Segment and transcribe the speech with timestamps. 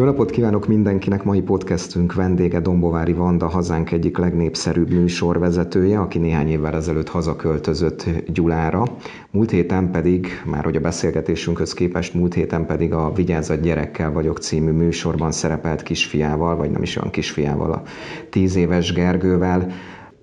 [0.00, 1.24] Jó napot kívánok mindenkinek!
[1.24, 8.82] Mai podcastünk vendége Dombovári Vanda, hazánk egyik legnépszerűbb műsorvezetője, aki néhány évvel ezelőtt hazaköltözött Gyulára.
[9.30, 14.38] Múlt héten pedig, már hogy a beszélgetésünkhöz képest, múlt héten pedig a Vigyázat gyerekkel vagyok
[14.38, 17.82] című műsorban szerepelt kisfiával, vagy nem is olyan kisfiával, a
[18.30, 19.66] tíz éves Gergővel,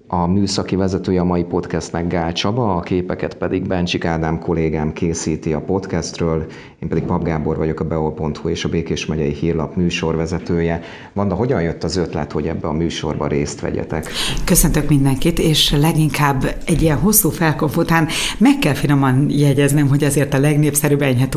[0.08, 5.54] a műszaki vezetője a mai podcastnek Gál Csaba, a képeket pedig Bencsik Ádám kollégám készíti
[5.54, 6.46] a podcastről,
[6.80, 10.82] én pedig Pap Gábor vagyok a beol.hu és a Békés megyei hírlap műsorvezetője.
[11.14, 14.12] Vanda, hogyan jött az ötlet, hogy ebbe a műsorba részt vegyetek?
[14.44, 20.34] Köszöntök mindenkit, és leginkább egy ilyen hosszú felkonf után meg kell finoman jegyeznem, hogy azért
[20.34, 21.28] a legnépszerűbb enyhe.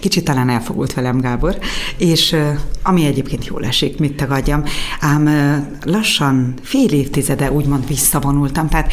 [0.00, 1.58] Kicsit talán elfogult velem Gábor,
[1.98, 2.36] és
[2.82, 4.62] ami egyébként jól esik, mit tagadjam,
[5.00, 5.28] ám
[5.84, 8.92] lassan fél évtizede úgymond visszavonultam, tehát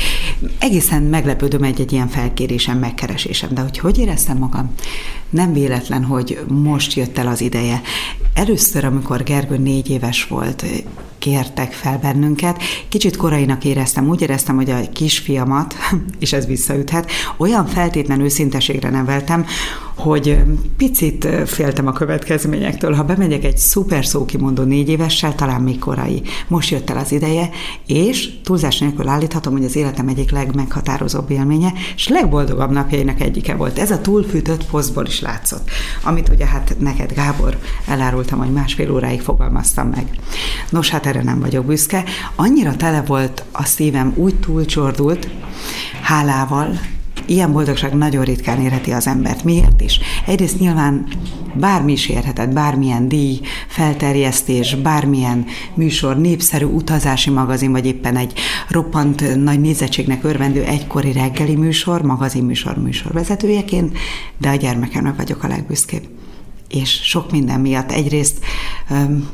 [0.60, 4.74] egészen meglepődöm egy-egy ilyen felkérésem, megkeresésem, de hogy hogy éreztem magam?
[5.30, 7.82] Nem véletlen, hogy most jött el az ideje.
[8.34, 10.66] Először, amikor Gergő négy éves volt,
[11.22, 12.62] kértek fel bennünket.
[12.90, 15.76] Kicsit korainak éreztem, úgy éreztem, hogy a kisfiamat,
[16.20, 19.46] és ez visszaüthet, olyan feltétlen őszinteségre neveltem,
[19.96, 20.44] hogy
[20.78, 22.94] picit féltem a következményektől.
[22.94, 26.22] Ha bemegyek egy szuper szókimondó négy évessel, talán még korai.
[26.48, 27.50] Most jött el az ideje,
[27.86, 33.80] és túlzás nélkül állíthatom, hogy az életem egyik legmeghatározóbb élménye, és legboldogabb napjainak egyike volt.
[33.80, 35.70] Ez a túlfűtött posztból is látszott,
[36.04, 40.06] amit ugye hát neked, Gábor, elárultam, hogy másfél óráig fogalmaztam meg.
[40.70, 42.04] Nos, hát erre nem vagyok büszke.
[42.36, 45.30] Annyira tele volt a szívem, úgy túlcsordult,
[46.02, 46.80] hálával,
[47.26, 49.44] Ilyen boldogság nagyon ritkán érheti az embert.
[49.44, 50.00] Miért is?
[50.26, 51.08] Egyrészt nyilván
[51.54, 58.34] bármi is érhetett, bármilyen díj, felterjesztés, bármilyen műsor, népszerű utazási magazin, vagy éppen egy
[58.68, 63.98] roppant nagy nézettségnek örvendő egykori reggeli műsor, magazinműsor műsorvezetőjeként,
[64.38, 66.21] de a gyermekemnek vagyok a legbüszkébb
[66.72, 68.46] és sok minden miatt egyrészt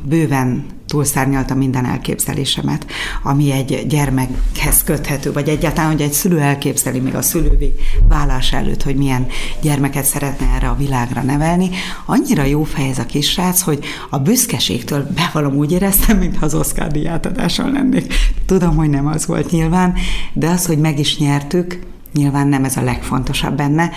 [0.04, 2.86] bőven túlszárnyalta minden elképzelésemet,
[3.24, 7.74] ami egy gyermekhez köthető, vagy egyáltalán, hogy egy szülő elképzeli még a szülővi
[8.08, 9.28] vállás előtt, hogy milyen
[9.62, 11.70] gyermeket szeretne erre a világra nevelni.
[12.06, 16.88] Annyira jó fej ez a kisrác, hogy a büszkeségtől bevallom úgy éreztem, mintha az Oscar
[16.88, 18.14] díjátadáson lennék.
[18.46, 19.94] Tudom, hogy nem az volt nyilván,
[20.34, 21.80] de az, hogy meg is nyertük,
[22.14, 23.92] nyilván nem ez a legfontosabb benne,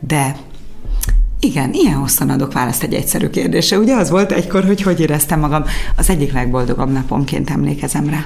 [0.00, 0.36] de
[1.44, 3.78] igen, ilyen hosszan adok választ egy egyszerű kérdésre.
[3.78, 5.64] Ugye az volt egykor, hogy hogy éreztem magam.
[5.96, 8.24] Az egyik legboldogabb napomként emlékezem rá.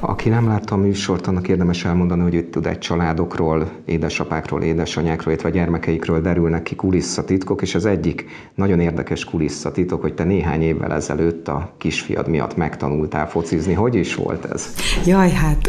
[0.00, 5.32] Aki nem látta a műsort, annak érdemes elmondani, hogy itt tud egy családokról, édesapákról, édesanyákról,
[5.32, 10.92] illetve gyermekeikről derülnek ki kulisszatitkok, és az egyik nagyon érdekes kulisszatitok, hogy te néhány évvel
[10.92, 13.72] ezelőtt a kisfiad miatt megtanultál focizni.
[13.72, 14.74] Hogy is volt ez?
[15.06, 15.68] Jaj, hát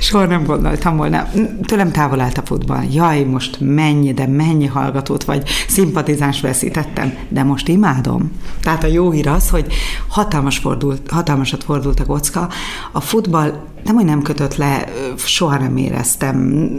[0.00, 1.28] Soha nem gondoltam volna.
[1.62, 2.82] Tőlem távol állt a futball.
[2.90, 8.32] Jaj, most mennyi, de mennyi hallgatót vagy szimpatizáns veszítettem, de most imádom.
[8.60, 9.72] Tehát a jó hír az, hogy
[10.08, 12.48] hatalmas fordult, hatalmasat fordult a kocka.
[12.92, 14.84] A futball nem, hogy nem kötött le,
[15.16, 16.36] soha nem éreztem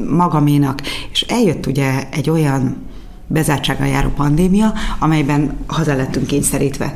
[0.09, 0.81] magaménak,
[1.11, 2.77] és eljött ugye egy olyan
[3.27, 6.93] bezártsággal járó pandémia, amelyben haza lettünk kényszerítve.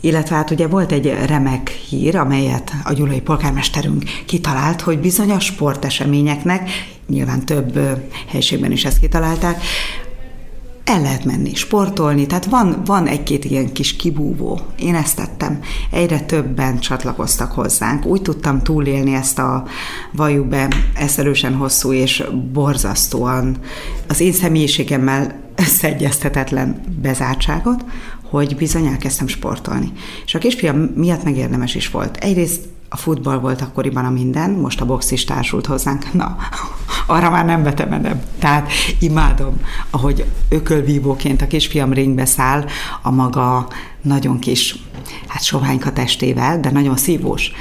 [0.00, 5.40] Illetve hát ugye volt egy remek hír, amelyet a gyulai polgármesterünk kitalált, hogy bizony a
[5.40, 6.70] sporteseményeknek,
[7.06, 7.78] nyilván több
[8.26, 9.62] helységben is ezt kitalálták,
[10.88, 14.60] el lehet menni sportolni, tehát van, van egy-két ilyen kis kibúvó.
[14.78, 15.60] Én ezt tettem.
[15.90, 18.06] Egyre többen csatlakoztak hozzánk.
[18.06, 19.64] Úgy tudtam túlélni ezt a
[20.12, 23.56] valljuk be eszelősen hosszú és borzasztóan
[24.08, 27.84] az én személyiségemmel összeegyeztetetlen bezártságot,
[28.22, 29.92] hogy bizony elkezdtem sportolni.
[30.24, 32.16] És a kisfiam miatt megérdemes is volt.
[32.16, 36.12] Egyrészt a futball volt akkoriban a minden, most a box is társult hozzánk.
[36.12, 36.36] Na,
[37.06, 38.22] arra már nem vetemedem.
[38.38, 38.70] Tehát
[39.00, 39.60] imádom,
[39.90, 42.64] ahogy ökölvívóként a kisfiam ringbe száll
[43.02, 43.68] a maga
[44.02, 44.76] nagyon kis,
[45.26, 47.52] hát soványka testével, de nagyon szívós.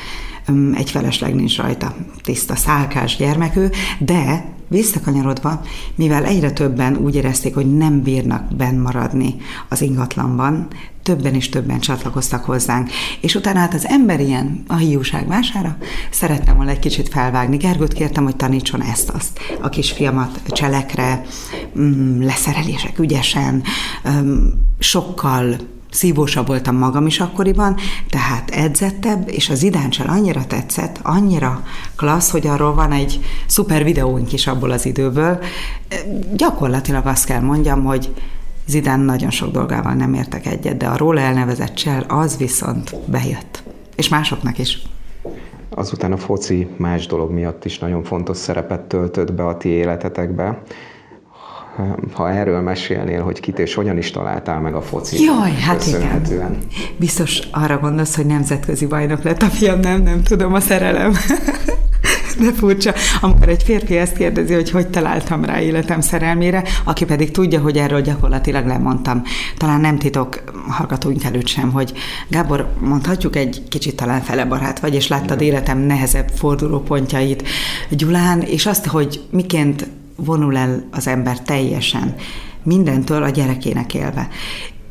[0.74, 5.61] Egy felesleg nincs rajta, tiszta szálkás gyermekő, de Visszakanyarodva,
[5.96, 9.35] mivel egyre többen úgy érezték, hogy nem bírnak benn maradni
[9.70, 10.67] az ingatlanban,
[11.03, 12.90] többen és többen csatlakoztak hozzánk.
[13.22, 15.78] És utána hát az ember ilyen a hiúság mására
[16.09, 17.58] szerettem volna egy kicsit felvágni.
[17.58, 19.40] Gergőt kértem, hogy tanítson ezt-azt.
[19.61, 21.22] A kisfiamat cselekre,
[21.79, 23.64] mm, leszerelések ügyesen,
[24.79, 25.58] sokkal
[25.97, 27.76] szívósabb voltam magam is akkoriban,
[28.09, 31.64] tehát edzettebb, és az idáncsel annyira tetszett, annyira
[31.96, 35.40] klassz, hogy arról van egy szuper videónk is abból az időből.
[36.34, 38.14] Gyakorlatilag azt kell mondjam, hogy
[38.67, 43.64] Zidán nagyon sok dolgával nem értek egyet, de a róla elnevezett csel az viszont bejött.
[43.96, 44.82] És másoknak is.
[45.70, 50.61] Azután a foci más dolog miatt is nagyon fontos szerepet töltött be a ti életetekbe
[52.14, 55.24] ha erről mesélnél, hogy kit és hogyan is találtál meg a foci.
[55.24, 56.58] Jaj, hát igen.
[56.97, 61.14] Biztos arra gondolsz, hogy nemzetközi bajnok lett a fiam, nem, nem tudom, a szerelem.
[62.40, 67.32] De furcsa, amikor egy férfi ezt kérdezi, hogy hogy találtam rá életem szerelmére, aki pedig
[67.32, 69.24] tudja, hogy erről gyakorlatilag lemondtam.
[69.58, 71.94] Talán nem titok hallgatóink előtt sem, hogy
[72.29, 77.47] Gábor, mondhatjuk egy kicsit talán fele barát vagy, és láttad életem nehezebb fordulópontjait
[77.90, 82.16] Gyulán, és azt, hogy miként vonul el az ember teljesen,
[82.64, 84.28] mindentől a gyerekének élve.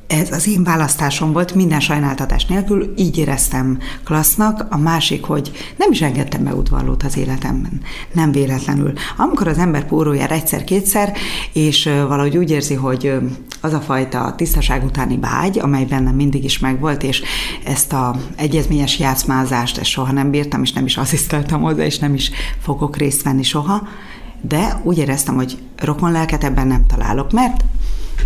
[0.06, 4.66] Ez az én választásom volt, minden sajnáltatás nélkül, így éreztem klassznak.
[4.70, 7.80] A másik, hogy nem is engedtem be udvarlót az életemben.
[8.12, 8.92] Nem véletlenül.
[9.16, 11.12] Amikor az ember pórolja egyszer-kétszer,
[11.52, 13.12] és valahogy úgy érzi, hogy
[13.60, 17.22] az a fajta tisztaság utáni vágy, amely bennem mindig is megvolt, és
[17.64, 22.14] ezt a egyezményes játszmázást ezt soha nem bírtam, és nem is asszisztáltam hozzá, és nem
[22.14, 22.30] is
[22.62, 23.88] fogok részt venni soha,
[24.40, 27.64] de úgy éreztem, hogy rokonlelket ebben nem találok, mert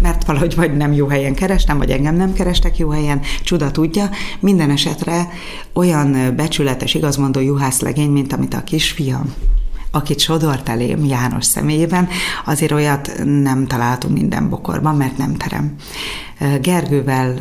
[0.00, 4.10] mert valahogy vagy nem jó helyen kerestem, vagy engem nem kerestek jó helyen, csuda tudja.
[4.40, 5.28] Minden esetre
[5.72, 9.34] olyan becsületes, igazmondó juhász legény, mint amit a kisfiam
[9.92, 12.08] akit sodort elém János személyében,
[12.44, 15.74] azért olyat nem találtunk minden bokorban, mert nem terem.
[16.60, 17.34] Gergővel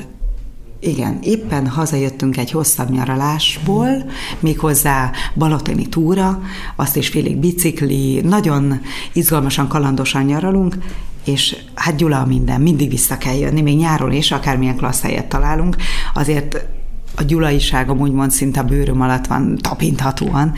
[0.80, 4.10] igen, éppen hazajöttünk egy hosszabb nyaralásból,
[4.40, 6.42] méghozzá balatoni túra,
[6.76, 8.82] azt is félig bicikli, nagyon
[9.14, 10.78] izgalmasan, kalandosan nyaralunk,
[11.26, 15.76] és hát Gyula minden, mindig vissza kell jönni, még nyáron is, akármilyen klassz helyet találunk,
[16.14, 16.68] azért
[17.16, 20.54] a gyulaiságom úgymond szinte a bőröm alatt van tapinthatóan,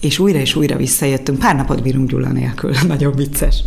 [0.00, 1.38] és újra és újra visszajöttünk.
[1.38, 3.64] Pár napot bírunk Gyula nélkül, nagyon vicces.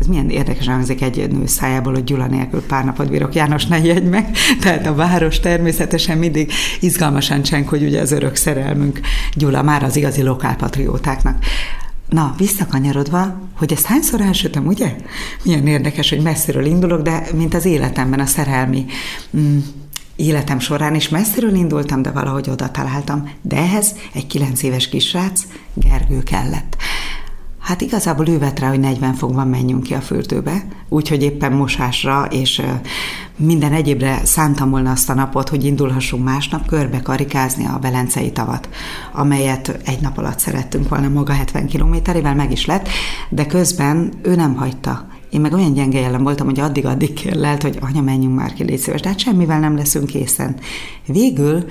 [0.00, 3.34] Ez milyen érdekes hangzik egy nő szájából, hogy Gyula nélkül pár napot bírok.
[3.34, 4.36] János, ne jegy meg.
[4.60, 9.00] Tehát a város természetesen mindig izgalmasan csenk, hogy ugye az örök szerelmünk
[9.34, 11.44] Gyula már az igazi lokálpatriótáknak.
[12.08, 14.96] Na, visszakanyarodva, hogy ezt hányszor elsütöm, ugye?
[15.42, 18.84] Milyen érdekes, hogy messziről indulok, de mint az életemben a szerelmi
[19.36, 19.58] mm,
[20.16, 23.30] életem során is messziről indultam, de valahogy oda találtam.
[23.42, 25.42] De ehhez egy kilenc éves kisrác,
[25.74, 26.76] Gergő kellett.
[27.66, 32.26] Hát igazából ő vett rá, hogy 40 fokban menjünk ki a fürdőbe, úgyhogy éppen mosásra
[32.30, 32.62] és
[33.36, 38.68] minden egyébre szántam volna azt a napot, hogy indulhassunk másnap körbe karikázni a Velencei tavat,
[39.12, 42.88] amelyet egy nap alatt szerettünk volna maga 70 kilométerével, meg is lett,
[43.28, 45.06] de közben ő nem hagyta.
[45.30, 48.78] Én meg olyan gyenge jellem voltam, hogy addig-addig kellett, hogy anya, menjünk már ki, légy
[48.78, 50.56] szíves, de hát semmivel nem leszünk készen.
[51.06, 51.64] Végül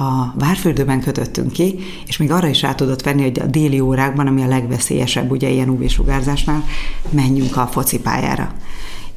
[0.00, 4.26] a Várfürdőben kötöttünk ki, és még arra is rá tudott venni, hogy a déli órákban,
[4.26, 6.64] ami a legveszélyesebb ugye ilyen UV-sugárzásnál,
[7.10, 8.52] menjünk a focipályára.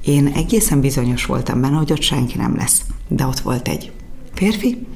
[0.06, 2.82] Én egészen bizonyos voltam benne, hogy ott senki nem lesz.
[3.08, 3.92] De ott volt egy
[4.34, 4.88] férfi,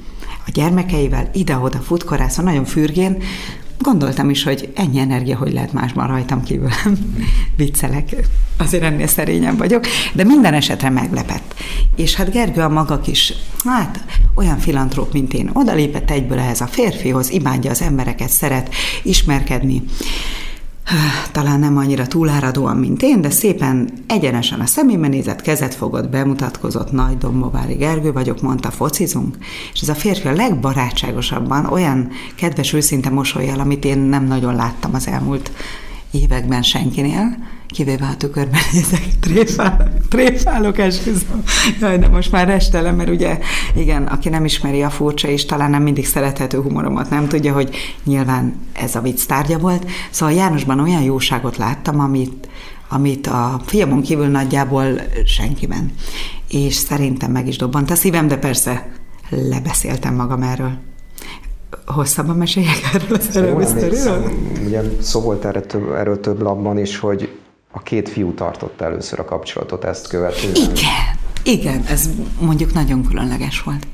[0.46, 3.22] a gyermekeivel ide-oda futkorászva, nagyon fürgén,
[3.78, 6.68] Gondoltam is, hogy ennyi energia, hogy lehet másban rajtam kívül.
[7.56, 8.16] Viccelek,
[8.56, 11.54] azért ennél szerényen vagyok, de minden esetre meglepett.
[11.96, 13.34] És hát Gergő a maga kis,
[13.64, 14.04] hát
[14.34, 19.82] olyan filantróp, mint én, odalépett egyből ehhez a férfihoz, imádja az embereket, szeret ismerkedni
[21.32, 26.92] talán nem annyira túláradóan, mint én, de szépen egyenesen a szemébe nézett, kezet fogott, bemutatkozott,
[26.92, 29.36] nagy Dombovári Gergő vagyok, mondta, focizunk,
[29.72, 34.94] és ez a férfi a legbarátságosabban, olyan kedves, őszinte mosolyjal, amit én nem nagyon láttam
[34.94, 35.50] az elmúlt
[36.10, 37.36] években senkinél,
[37.68, 41.42] kivéve a tükörben nézek, tréfálok, tréfálok esküszöm.
[41.80, 43.38] Jaj, de most már restelem, mert ugye,
[43.76, 47.76] igen, aki nem ismeri a furcsa, és talán nem mindig szerethető humoromat, nem tudja, hogy
[48.04, 49.86] nyilván ez a vicc tárgya volt.
[50.10, 52.48] Szóval Jánosban olyan jóságot láttam, amit,
[52.88, 55.92] amit a fiamon kívül nagyjából senkiben.
[56.48, 58.92] És szerintem meg is dobbant a szívem, de persze
[59.30, 60.72] lebeszéltem magam erről
[61.86, 63.64] hosszabban meséljek erről a szerelmi
[64.66, 67.28] Ugye szó volt erről több, erről több labban is, hogy
[67.70, 70.54] a két fiú tartotta először a kapcsolatot ezt követően.
[70.54, 72.10] Igen, igen, ez
[72.40, 73.86] mondjuk nagyon különleges volt.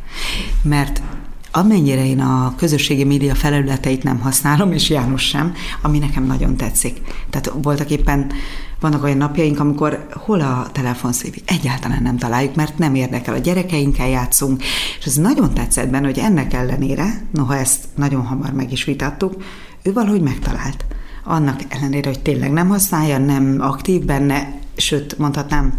[0.63, 1.03] Mert
[1.51, 7.01] amennyire én a közösségi média felületeit nem használom, és János sem, ami nekem nagyon tetszik.
[7.31, 8.33] Tehát voltak éppen
[8.81, 11.43] vannak olyan napjaink, amikor hol a telefonszívi?
[11.47, 13.35] Egyáltalán nem találjuk, mert nem érdekel.
[13.35, 14.63] A gyerekeinkkel játszunk,
[14.99, 19.43] és ez nagyon tetszett benne, hogy ennek ellenére, noha ezt nagyon hamar meg is vitattuk,
[19.83, 20.85] ő valahogy megtalált
[21.25, 25.75] annak ellenére, hogy tényleg nem használja, nem aktív benne, sőt, mondhatnám,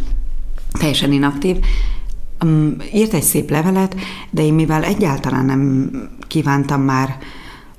[0.80, 1.58] teljesen inaktív,
[2.46, 3.96] mm, írt egy szép levelet,
[4.30, 5.90] de én mivel egyáltalán nem
[6.28, 7.18] kívántam már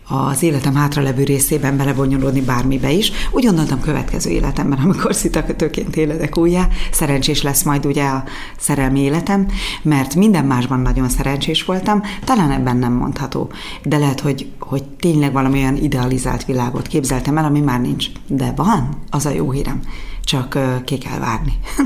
[0.08, 3.12] az életem hátralevő részében belebonyolódni bármibe is.
[3.30, 8.24] Úgy gondoltam következő életemben, amikor szitakötőként éledek újjá, szerencsés lesz majd ugye a
[8.58, 9.46] szerelmi életem,
[9.82, 13.50] mert minden másban nagyon szerencsés voltam, talán ebben nem mondható,
[13.82, 18.06] de lehet, hogy, hogy tényleg valamilyen idealizált világot képzeltem el, ami már nincs.
[18.26, 19.80] De van, az a jó hírem.
[20.24, 21.52] csak ki kell várni.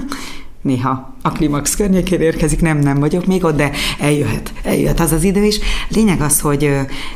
[0.62, 5.24] Néha a klimax környékén érkezik, nem, nem vagyok még ott, de eljöhet, eljöhet az az
[5.24, 5.58] idő is.
[5.88, 6.70] Lényeg az, hogy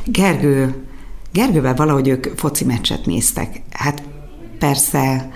[0.05, 0.85] Gergő,
[1.35, 3.63] Gergővel valahogy ők foci meccset néztek.
[3.71, 4.03] Hát
[4.59, 5.31] persze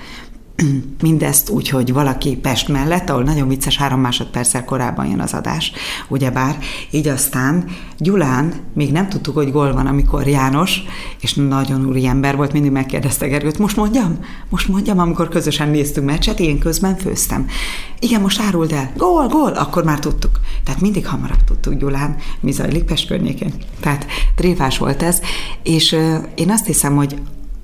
[1.03, 5.73] mindezt úgy, hogy valaki Pest mellett, ahol nagyon vicces három másodperccel korábban jön az adás,
[6.09, 6.59] ugyebár,
[6.91, 7.65] így aztán
[7.99, 10.83] Gyulán még nem tudtuk, hogy gól van, amikor János,
[11.21, 14.19] és nagyon úri ember volt, mindig megkérdezte Gergőt, most mondjam?
[14.49, 17.47] Most mondjam, amikor közösen néztünk meccset, én közben főztem.
[17.99, 20.41] Igen, most áruld el, gól, gól, akkor már tudtuk.
[20.65, 23.53] Tehát mindig hamarabb tudtuk Gyulán, mi zajlik Pest környékén.
[23.81, 25.21] Tehát tréfás volt ez,
[25.63, 25.97] és
[26.35, 27.17] én azt hiszem, hogy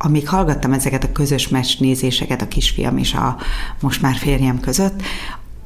[0.04, 3.36] amíg hallgattam ezeket a közös meccs nézéseket a kisfiam és a
[3.80, 5.02] most már férjem között,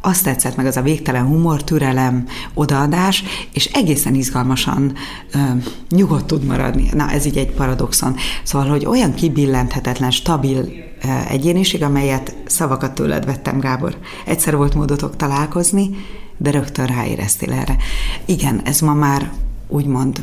[0.01, 4.93] azt tetszett meg az a végtelen humor, türelem, odaadás, és egészen izgalmasan
[5.35, 5.39] ö,
[5.91, 6.89] nyugodt tud maradni.
[6.93, 8.17] Na, ez így egy paradoxon.
[8.43, 13.97] Szóval, hogy olyan kibillenthetetlen, stabil ö, egyéniség, amelyet szavakat tőled vettem, Gábor.
[14.27, 15.91] Egyszer volt módotok találkozni,
[16.37, 17.77] de rögtön ráéreztél erre.
[18.25, 19.31] Igen, ez ma már
[19.69, 20.23] úgymond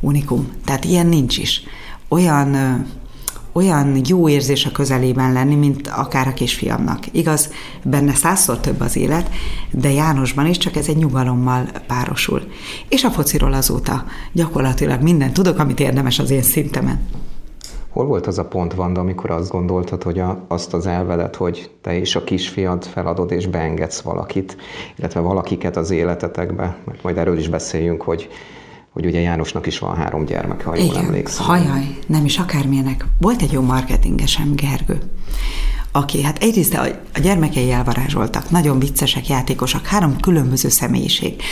[0.00, 0.48] unikum.
[0.64, 1.62] Tehát ilyen nincs is.
[2.08, 2.74] Olyan ö,
[3.56, 6.98] olyan jó érzés a közelében lenni, mint akár a kisfiamnak.
[7.12, 7.52] Igaz,
[7.84, 9.30] benne százszor több az élet,
[9.70, 12.42] de Jánosban is csak ez egy nyugalommal párosul.
[12.88, 17.00] És a fociról azóta gyakorlatilag minden tudok, amit érdemes az én szintemen.
[17.88, 21.70] Hol volt az a pont, Vanda, amikor azt gondoltad, hogy a, azt az elvedet, hogy
[21.80, 24.56] te és a kisfiad feladod és beengedsz valakit,
[24.96, 28.28] illetve valakiket az életetekbe, mert majd erről is beszéljünk, hogy
[28.96, 31.46] hogy ugye Jánosnak is van három gyermeke, ha jól emlékszem.
[31.46, 33.06] hajaj, nem is akármilyenek.
[33.20, 34.98] Volt egy jó marketingesem, Gergő,
[35.92, 36.86] aki hát egyrészt a,
[37.22, 41.42] gyermekei elvarázsoltak, nagyon viccesek játékosak, három különböző személyiség.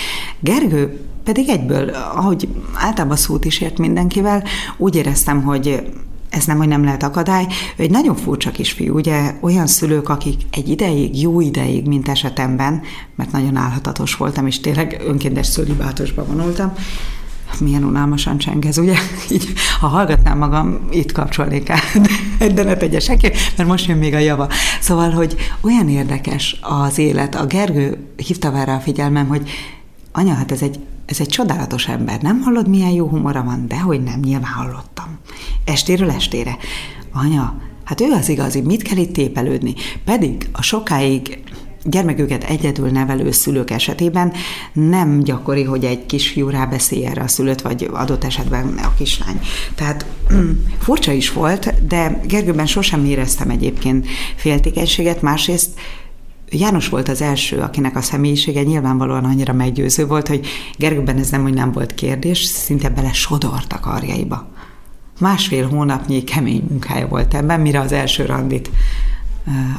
[0.40, 4.42] Gergő pedig egyből, ahogy általában szót is ért mindenkivel,
[4.76, 5.92] úgy éreztem, hogy
[6.28, 7.46] ez nem, hogy nem lehet akadály.
[7.76, 12.82] Ő egy nagyon furcsa kisfiú, ugye olyan szülők, akik egy ideig, jó ideig, mint esetemben,
[13.16, 16.72] mert nagyon állhatatos voltam, és tényleg önkéntes szölibátosba vonultam,
[17.60, 18.94] milyen unalmasan csengez, ugye?
[19.32, 21.80] Így, ha hallgatnám magam, itt kapcsolnék el,
[22.54, 24.48] de ne tegye senki, mert most jön még a java.
[24.80, 27.34] Szóval, hogy olyan érdekes az élet.
[27.34, 29.50] A Gergő hívta vele a figyelmem, hogy
[30.12, 32.20] anya, hát ez egy, ez egy csodálatos ember.
[32.20, 33.68] Nem hallod, milyen jó humora van?
[33.68, 35.18] De hogy nem, nyilván hallottam.
[35.64, 36.56] Estéről estére.
[37.12, 39.74] Anya, hát ő az igazi, mit kell itt tépelődni?
[40.04, 41.42] Pedig a sokáig
[41.84, 44.32] gyermeküket egyedül nevelő szülők esetében
[44.72, 49.40] nem gyakori, hogy egy kisfiú rábeszélj erre a szülőt, vagy adott esetben a kislány.
[49.74, 50.06] Tehát
[50.84, 55.70] furcsa is volt, de Gergőben sosem éreztem egyébként féltékenységet, másrészt
[56.50, 60.46] János volt az első, akinek a személyisége nyilvánvalóan annyira meggyőző volt, hogy
[60.78, 64.48] Gergőben ez nem, hogy nem volt kérdés, szinte bele sodort a karjaiba.
[65.20, 68.70] Másfél hónapnyi kemény munkája volt ebben, mire az első randit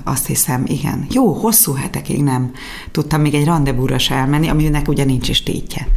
[0.03, 1.05] azt hiszem, igen.
[1.09, 2.51] Jó, hosszú hetekig nem
[2.91, 5.87] tudtam még egy rendezvúra se elmenni, aminek ugye nincs is tétje.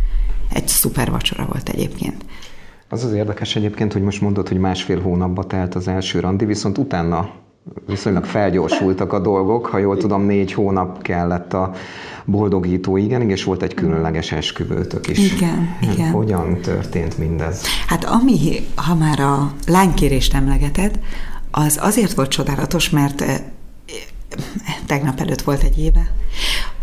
[0.52, 2.24] Egy szuper vacsora volt egyébként.
[2.88, 6.78] Az az érdekes egyébként, hogy most mondod, hogy másfél hónapba telt az első randi, viszont
[6.78, 7.30] utána
[7.86, 9.66] viszonylag felgyorsultak a dolgok.
[9.66, 11.72] Ha jól tudom, négy hónap kellett a
[12.24, 15.32] boldogító, igen, és volt egy különleges esküvőtök is.
[15.32, 16.10] Igen, igen.
[16.10, 17.62] Hogyan történt mindez?
[17.86, 18.38] Hát ami,
[18.74, 21.00] ha már a lánykérést emlegeted,
[21.50, 23.24] az azért volt csodálatos, mert
[24.86, 26.10] tegnap előtt volt egy éve.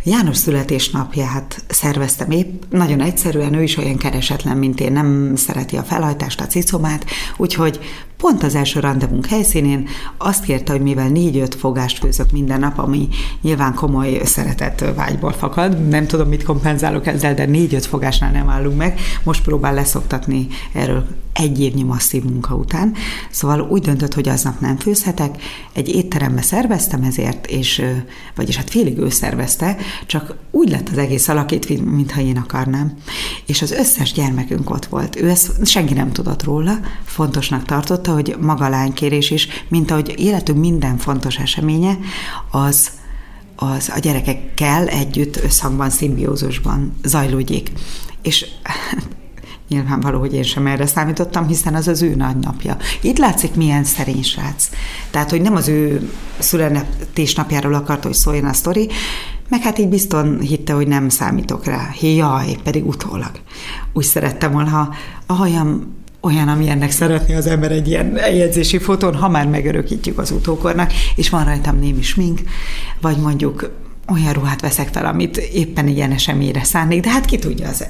[0.07, 5.83] János születésnapját szerveztem épp, nagyon egyszerűen, ő is olyan keresetlen, mint én, nem szereti a
[5.83, 7.05] felhajtást, a cicomát,
[7.37, 7.79] úgyhogy
[8.17, 13.07] pont az első rendezvunk helyszínén azt kérte, hogy mivel négy-öt fogást főzök minden nap, ami
[13.41, 18.77] nyilván komoly szeretett vágyból fakad, nem tudom, mit kompenzálok ezzel, de négy-öt fogásnál nem állunk
[18.77, 22.93] meg, most próbál leszoktatni erről egy évnyi masszív munka után.
[23.29, 25.41] Szóval úgy döntött, hogy aznap nem főzhetek,
[25.73, 27.81] egy étterembe szerveztem ezért, és,
[28.35, 32.93] vagyis hát félig ő szervezte, csak úgy lett az egész alakítva, mintha én akarnám.
[33.45, 35.21] És az összes gyermekünk ott volt.
[35.21, 40.59] Ő ezt senki nem tudott róla, fontosnak tartotta, hogy maga lánykérés is, mint ahogy életünk
[40.59, 41.97] minden fontos eseménye,
[42.51, 42.91] az
[43.55, 47.71] az a gyerekekkel együtt összhangban, szimbiózusban zajlódjék.
[48.21, 48.45] És
[49.67, 52.77] Nyilvánvaló, hogy én sem erre számítottam, hiszen az az ő nagynapja.
[53.01, 54.69] Itt látszik, milyen szerény srác.
[55.11, 58.89] Tehát, hogy nem az ő születésnapjáról akarta, hogy szóljon a sztori,
[59.49, 61.89] meg hát így bizton hitte, hogy nem számítok rá.
[62.01, 63.31] Jaj, pedig utólag.
[63.93, 64.93] Úgy szerettem volna, ha
[65.25, 70.17] a hajam olyan, ami ennek szeretné az ember egy ilyen eljegyzési fotón, ha már megörökítjük
[70.17, 72.41] az utókornak, és van rajtam némi smink,
[73.01, 73.71] vagy mondjuk
[74.07, 77.85] olyan ruhát veszek fel, amit éppen ilyen eseményre szánnék, de hát ki tudja, az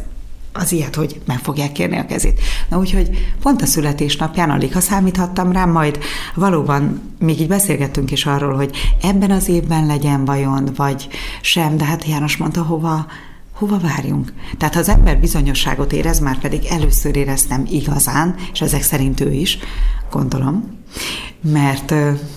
[0.57, 2.41] az ilyet, hogy meg fogják kérni a kezét.
[2.69, 5.99] Na úgyhogy pont a születésnapján alig ha számíthattam rá, majd
[6.35, 11.07] valóban még így beszélgettünk is arról, hogy ebben az évben legyen vajon, vagy
[11.41, 13.05] sem, de hát János mondta, hova,
[13.53, 14.33] hova várjunk?
[14.57, 19.31] Tehát ha az ember bizonyosságot érez, már pedig először éreztem igazán, és ezek szerint ő
[19.31, 19.57] is,
[20.11, 20.77] gondolom,
[21.41, 21.89] mert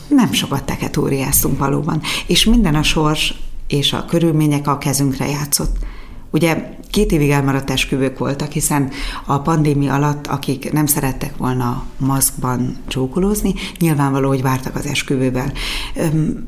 [0.09, 3.35] nem sokat teketóriáztunk valóban, és minden a sors
[3.67, 5.77] és a körülmények a kezünkre játszott.
[6.31, 8.91] Ugye két évig elmaradt esküvők voltak, hiszen
[9.27, 15.53] a pandémia alatt, akik nem szerettek volna maszkban csókolózni, nyilvánvaló, hogy vártak az esküvővel.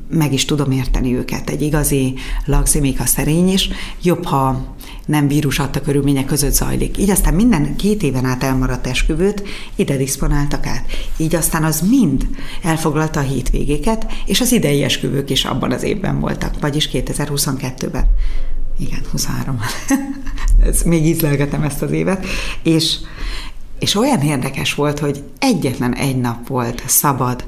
[0.09, 1.49] Meg is tudom érteni őket.
[1.49, 2.13] Egy igazi
[2.45, 3.69] lagzimika szerény is,
[4.01, 6.97] jobb, ha nem vírus adta körülmények között zajlik.
[6.97, 9.43] Így aztán minden két éven át elmaradt esküvőt
[9.75, 10.85] ide diszponáltak át.
[11.17, 12.27] Így aztán az mind
[12.63, 18.05] elfoglalta a hétvégéket, és az idei esküvők is abban az évben voltak, vagyis 2022-ben.
[18.81, 19.59] Igen, 23.
[20.65, 22.25] Ez, még ízlelgetem ezt az évet.
[22.63, 22.95] És,
[23.79, 27.43] és olyan érdekes volt, hogy egyetlen egy nap volt szabad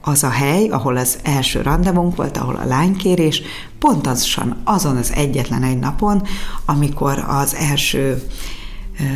[0.00, 3.42] az a hely, ahol az első randevunk volt, ahol a lánykérés,
[3.78, 6.22] pontosan azon az egyetlen egy napon,
[6.64, 8.22] amikor az első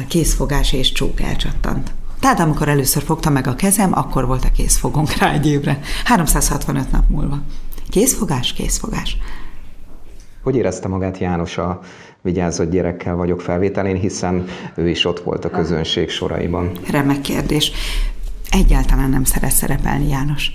[0.08, 1.92] készfogás és csók elcsattant.
[2.20, 5.80] Tehát amikor először fogta meg a kezem, akkor volt a készfogunk rá egy évre.
[6.04, 7.38] 365 nap múlva.
[7.88, 9.16] Készfogás, készfogás.
[10.42, 11.80] Hogy érezte magát János a
[12.22, 14.44] vigyázott gyerekkel vagyok felvételén, hiszen
[14.74, 16.70] ő is ott volt a közönség soraiban?
[16.90, 17.72] Remek kérdés.
[18.50, 20.52] Egyáltalán nem szeret szerepelni János.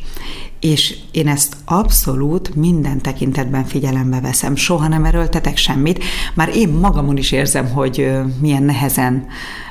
[0.60, 4.56] És én ezt abszolút minden tekintetben figyelembe veszem.
[4.56, 6.04] Soha nem erőltetek semmit.
[6.34, 8.12] Már én magamon is érzem, hogy
[8.42, 9.27] milyen nehezen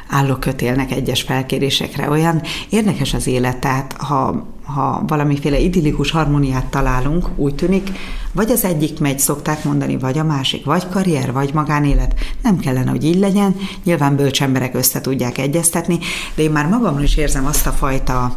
[0.09, 2.11] állókötélnek egyes felkérésekre.
[2.11, 7.91] Olyan érdekes az élet, tehát ha, ha valamiféle idillikus harmóniát találunk, úgy tűnik,
[8.33, 12.15] vagy az egyik megy, szokták mondani, vagy a másik, vagy karrier, vagy magánélet.
[12.43, 13.57] Nem kellene, hogy így legyen.
[13.85, 15.99] Nyilván bölcs emberek össze tudják egyeztetni,
[16.35, 18.37] de én már magamon is érzem azt a fajta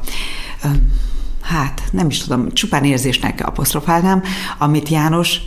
[1.42, 4.24] hát nem is tudom, csupán érzésnek apostrofálnám,
[4.58, 5.40] amit János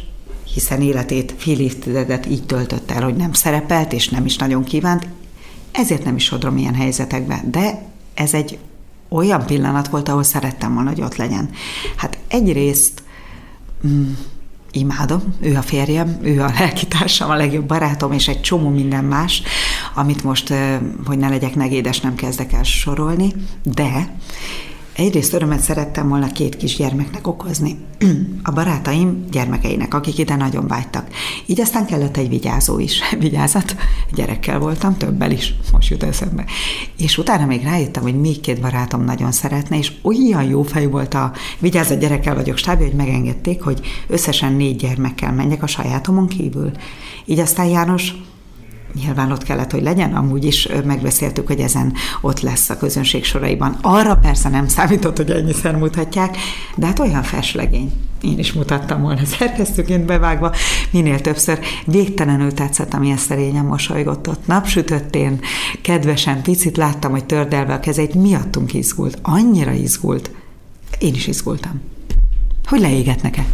[0.54, 5.08] hiszen életét fél évtizedet így töltött el, hogy nem szerepelt, és nem is nagyon kívánt,
[5.72, 7.82] ezért nem is sodrom ilyen helyzetekbe, de
[8.14, 8.58] ez egy
[9.08, 11.50] olyan pillanat volt, ahol szerettem volna, hogy ott legyen.
[11.96, 13.02] Hát egyrészt
[13.86, 14.12] mm,
[14.72, 19.42] imádom, ő a férjem, ő a lelkitársam, a legjobb barátom, és egy csomó minden más,
[19.94, 20.54] amit most,
[21.04, 24.14] hogy ne legyek negédes, nem kezdek el sorolni, de
[24.96, 27.78] Egyrészt örömet szerettem volna két kisgyermeknek okozni,
[28.42, 31.08] a barátaim gyermekeinek, akik ide nagyon vágytak.
[31.46, 33.00] Így aztán kellett egy vigyázó is.
[33.18, 33.76] Vigyázat,
[34.14, 36.44] gyerekkel voltam, többel is, most jut eszembe.
[36.98, 41.14] És utána még rájöttem, hogy még két barátom nagyon szeretne, és olyan jó fej volt
[41.14, 46.70] a vigyázat gyerekkel vagyok stábja, hogy megengedték, hogy összesen négy gyermekkel menjek a sajátomon kívül.
[47.24, 48.14] Így aztán János
[48.94, 53.78] Nyilván ott kellett, hogy legyen, amúgy is megbeszéltük, hogy ezen ott lesz a közönség soraiban.
[53.82, 56.36] Arra persze nem számított, hogy ennyiszer mutatják,
[56.76, 57.92] de hát olyan feslegény.
[58.22, 60.54] Én is mutattam volna szerkesztőként bevágva,
[60.90, 61.58] minél többször.
[61.84, 64.46] Végtelenül tetszett, amilyen szerényen mosolygott ott.
[64.46, 65.40] Napsütöttén,
[65.82, 69.18] kedvesen, picit láttam, hogy tördelve a kezeit, miattunk izgult.
[69.22, 70.30] Annyira izgult.
[70.98, 71.80] Én is izgultam.
[72.64, 73.44] Hogy leégetnek-e?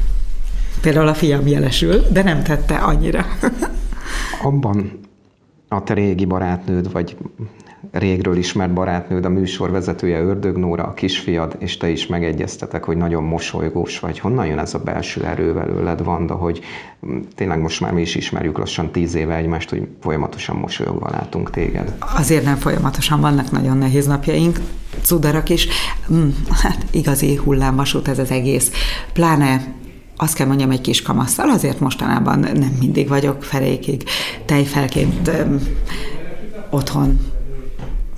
[0.81, 3.27] Például a fiam jelesül, de nem tette annyira.
[4.43, 5.06] Abban
[5.69, 7.17] a te régi barátnőd, vagy
[7.91, 13.23] régről ismert barátnőd, a műsorvezetője Ördög Nóra, a kisfiad, és te is megegyeztetek, hogy nagyon
[13.23, 14.19] mosolygós vagy.
[14.19, 16.61] Honnan jön ez a belső erő belőled, Vanda, hogy
[17.35, 21.95] tényleg most már mi is ismerjük lassan tíz éve egymást, hogy folyamatosan mosolyogva látunk téged?
[22.17, 24.61] Azért nem folyamatosan, vannak nagyon nehéz napjaink,
[25.03, 25.69] cudarak is.
[26.13, 26.29] Mm,
[26.63, 28.73] hát igazi hullámvasút ez az egész.
[29.13, 29.75] Pláne
[30.17, 34.05] azt kell mondjam, egy kis kamasszal, azért mostanában nem mindig vagyok felékig
[34.45, 35.31] tejfelként
[36.71, 37.19] otthon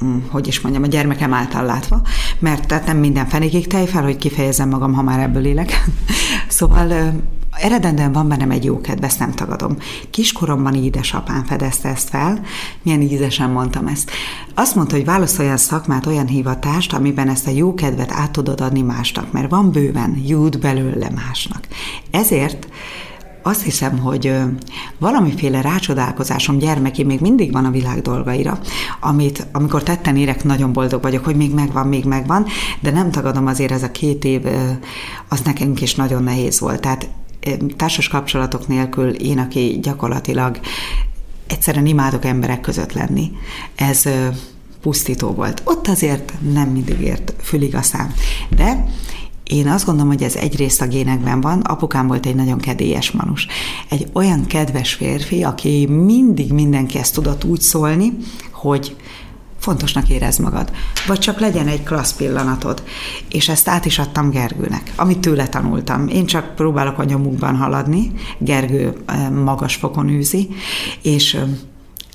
[0.05, 2.03] mm, hogy is mondjam, a gyermekem által látva,
[2.39, 5.85] mert tehát nem minden fenékig tejfel, hogy kifejezem magam, ha már ebből élek.
[6.49, 7.13] szóval
[7.53, 9.77] Eredendően van bennem egy jó kedv, ezt nem tagadom.
[10.11, 12.41] Kiskoromban édesapám fedezte ezt fel,
[12.83, 14.11] milyen ízesen mondtam ezt.
[14.55, 18.61] Azt mondta, hogy válasz olyan szakmát, olyan hivatást, amiben ezt a jó kedvet át tudod
[18.61, 21.67] adni másnak, mert van bőven, jut belőle másnak.
[22.11, 22.69] Ezért
[23.43, 24.33] azt hiszem, hogy
[24.99, 28.59] valamiféle rácsodálkozásom gyermeki még mindig van a világ dolgaira,
[29.01, 32.47] amit amikor tetten érek, nagyon boldog vagyok, hogy még megvan, még megvan,
[32.81, 34.43] de nem tagadom azért ez a két év,
[35.29, 36.81] az nekünk is nagyon nehéz volt.
[36.81, 37.09] Tehát
[37.77, 40.61] társas kapcsolatok nélkül én, aki gyakorlatilag
[41.47, 43.31] egyszerűen imádok emberek között lenni,
[43.75, 44.05] ez
[44.81, 45.63] pusztító volt.
[45.65, 48.15] Ott azért nem mindig ért fülig a szám.
[48.57, 48.85] De
[49.49, 51.61] Én azt gondolom, hogy ez egyrészt a génekben van.
[51.61, 53.47] Apukám volt egy nagyon kedélyes manus.
[53.89, 58.17] Egy olyan kedves férfi, aki mindig mindenkihez tudott úgy szólni,
[58.53, 58.97] hogy
[59.59, 60.73] fontosnak érez magad.
[61.07, 62.83] Vagy csak legyen egy klassz pillanatod.
[63.31, 66.09] És ezt át is adtam Gergőnek, amit tőle tanultam.
[66.09, 68.93] Én csak próbálok a nyomukban haladni, Gergő
[69.45, 70.49] magas fokon űzi,
[71.03, 71.39] és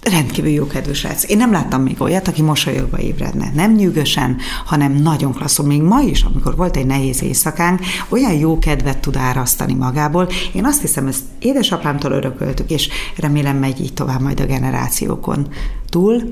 [0.04, 1.30] rendkívül jó kedves srác.
[1.30, 3.52] Én nem láttam még olyat, aki mosolyogva ébredne.
[3.54, 5.66] Nem nyűgösen, hanem nagyon klasszul.
[5.66, 10.30] Még ma is, amikor volt egy nehéz éjszakánk, olyan jó kedvet tud árasztani magából.
[10.54, 15.48] Én azt hiszem, ezt édesapámtól örököltük, és remélem megy így tovább majd a generációkon
[15.90, 16.24] túl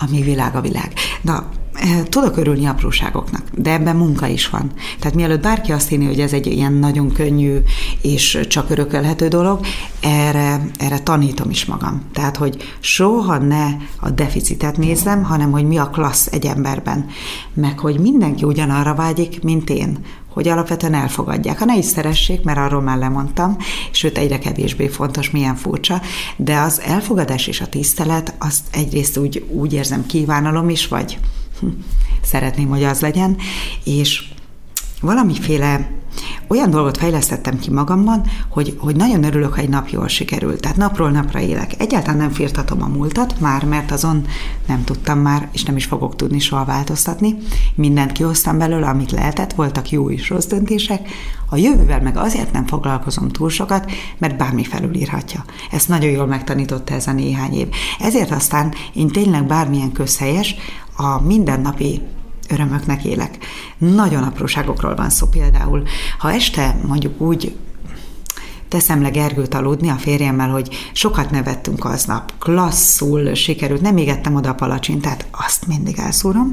[0.00, 0.92] ami világ a világ.
[1.22, 1.48] Na,
[2.08, 4.70] tudok örülni apróságoknak, de ebben munka is van.
[4.98, 7.56] Tehát mielőtt bárki azt hinni, hogy ez egy ilyen nagyon könnyű
[8.02, 9.60] és csak örökölhető dolog,
[10.00, 12.02] erre, erre tanítom is magam.
[12.12, 13.66] Tehát, hogy soha ne
[14.00, 17.06] a deficitet nézzem, hanem hogy mi a klassz egy emberben.
[17.54, 19.98] Meg, hogy mindenki ugyanarra vágyik, mint én
[20.32, 21.58] hogy alapvetően elfogadják.
[21.58, 23.56] Ha ne is szeressék, mert arról már lemondtam,
[23.90, 26.00] sőt egyre kevésbé fontos, milyen furcsa,
[26.36, 31.18] de az elfogadás és a tisztelet, azt egyrészt úgy, úgy érzem kívánalom is, vagy
[32.22, 33.36] szeretném, hogy az legyen,
[33.84, 34.24] és
[35.00, 35.90] valamiféle
[36.48, 40.60] olyan dolgot fejlesztettem ki magamban, hogy, hogy nagyon örülök, ha egy nap jól sikerült.
[40.60, 41.74] Tehát napról napra élek.
[41.78, 44.26] Egyáltalán nem firtatom a múltat már, mert azon
[44.66, 47.36] nem tudtam már, és nem is fogok tudni soha változtatni.
[47.74, 51.08] Mindent kihoztam belőle, amit lehetett, voltak jó és rossz döntések.
[51.48, 55.44] A jövővel meg azért nem foglalkozom túl sokat, mert bármi felülírhatja.
[55.70, 57.68] Ezt nagyon jól megtanította ez a néhány év.
[58.00, 60.54] Ezért aztán én tényleg bármilyen közhelyes,
[61.00, 62.00] a mindennapi
[62.48, 63.38] örömöknek élek.
[63.78, 65.82] Nagyon apróságokról van szó például.
[66.18, 67.56] Ha este mondjuk úgy
[68.68, 74.48] teszem le Gergőt aludni a férjemmel, hogy sokat nevettünk aznap, klasszul sikerült, nem égettem oda
[74.48, 76.52] a palacsintát, azt mindig elszúrom.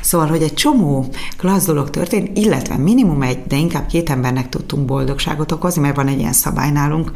[0.00, 1.06] Szóval, hogy egy csomó
[1.36, 6.08] klassz dolog történt, illetve minimum egy, de inkább két embernek tudtunk boldogságot okozni, mert van
[6.08, 7.12] egy ilyen szabály nálunk,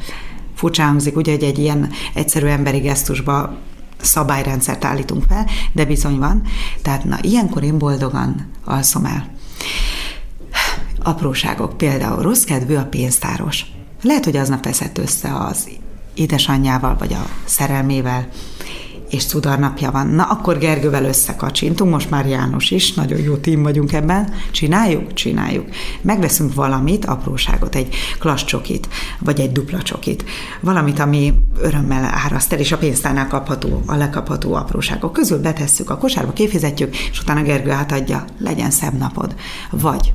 [0.55, 3.57] furcsa hangzik, ugye, hogy egy ilyen egyszerű emberi gesztusba
[4.03, 6.43] szabályrendszert állítunk fel, de bizony van.
[6.83, 9.29] Tehát na, ilyenkor én boldogan alszom el.
[11.03, 13.67] Apróságok, például rossz kedvű a pénztáros.
[14.03, 15.69] Lehet, hogy aznap veszett össze az
[16.15, 18.29] édesanyjával, vagy a szerelmével,
[19.13, 20.07] és cudarnapja van.
[20.07, 24.33] Na, akkor Gergővel összekacsintunk, most már János is, nagyon jó tím vagyunk ebben.
[24.51, 25.13] Csináljuk?
[25.15, 25.67] Csináljuk.
[26.01, 30.25] Megveszünk valamit, apróságot, egy klassz csokit, vagy egy dupla csokit.
[30.61, 35.99] Valamit, ami örömmel áraszt el, és a pénztárnál kapható, a lekapható apróságok közül betesszük a
[35.99, 39.35] kosárba, kifizetjük, és utána Gergő átadja, legyen szebb napod.
[39.71, 40.13] Vagy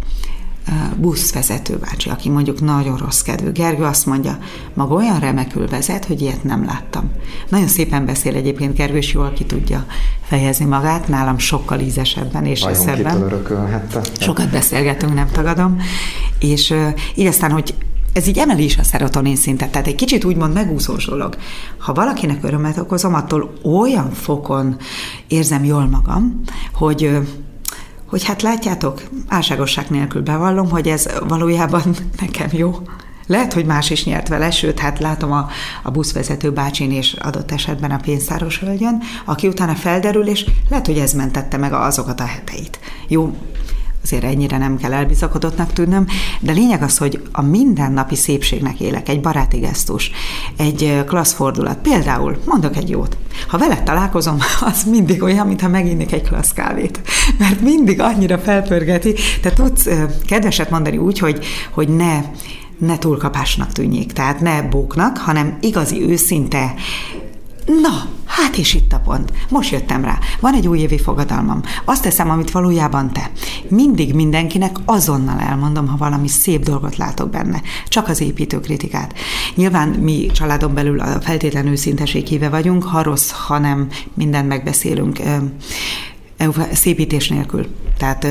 [0.97, 3.51] buszvezető bácsi, aki mondjuk nagyon rossz kedvű.
[3.51, 4.37] Gergő azt mondja,
[4.73, 7.11] maga olyan remekül vezet, hogy ilyet nem láttam.
[7.49, 9.85] Nagyon szépen beszél egyébként Gergő, és jól ki tudja
[10.23, 13.43] fejezni magát, nálam sokkal ízesebben és szebben.
[14.19, 15.77] Sokat beszélgetünk, nem tagadom.
[16.39, 16.73] És
[17.15, 17.75] így aztán, hogy
[18.13, 21.37] ez így emeli is a szerotonin szintet, tehát egy kicsit úgymond megúszós dolog.
[21.77, 24.77] Ha valakinek örömet okozom, attól olyan fokon
[25.27, 26.41] érzem jól magam,
[26.73, 27.17] hogy
[28.09, 32.79] hogy hát látjátok, álságosság nélkül bevallom, hogy ez valójában nekem jó.
[33.27, 35.47] Lehet, hogy más is nyert vele, sőt, hát látom a,
[35.83, 40.97] a buszvezető bácsin és adott esetben a pénztáros hölgyön, aki utána felderül, és lehet, hogy
[40.97, 42.79] ez mentette meg azokat a heteit.
[43.07, 43.37] Jó,
[44.07, 46.07] azért ennyire nem kell elbizakodottnak tűnöm,
[46.39, 50.11] de lényeg az, hogy a mindennapi szépségnek élek, egy baráti gesztus,
[50.57, 51.77] egy klassz fordulat.
[51.77, 53.17] Például, mondok egy jót,
[53.47, 54.37] ha veled találkozom,
[54.71, 57.01] az mindig olyan, mintha meginnék egy klassz kávét,
[57.39, 59.87] mert mindig annyira felpörgeti, te tudsz
[60.27, 62.21] kedveset mondani úgy, hogy, hogy ne
[62.77, 66.73] ne túlkapásnak tűnjék, tehát ne bóknak, hanem igazi, őszinte,
[67.67, 69.33] Na, hát és itt a pont.
[69.49, 70.19] Most jöttem rá.
[70.39, 71.61] Van egy újévi fogadalmam.
[71.85, 73.31] Azt teszem, amit valójában te.
[73.67, 77.61] Mindig mindenkinek azonnal elmondom, ha valami szép dolgot látok benne.
[77.87, 79.13] Csak az építő kritikát.
[79.55, 85.19] Nyilván mi családon belül a feltétlen őszinteség híve vagyunk, ha rossz, ha nem, mindent megbeszélünk
[86.71, 87.67] szépítés nélkül.
[87.97, 88.27] Tehát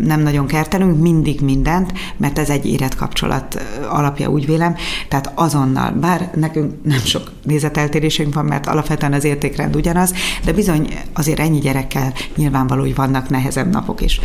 [0.00, 4.74] nem nagyon kertelünk mindig mindent, mert ez egy érett kapcsolat alapja, úgy vélem.
[5.08, 10.88] Tehát azonnal, bár nekünk nem sok nézeteltérésünk van, mert alapvetően az értékrend ugyanaz, de bizony
[11.12, 14.20] azért ennyi gyerekkel nyilvánvaló, hogy vannak nehezebb napok is.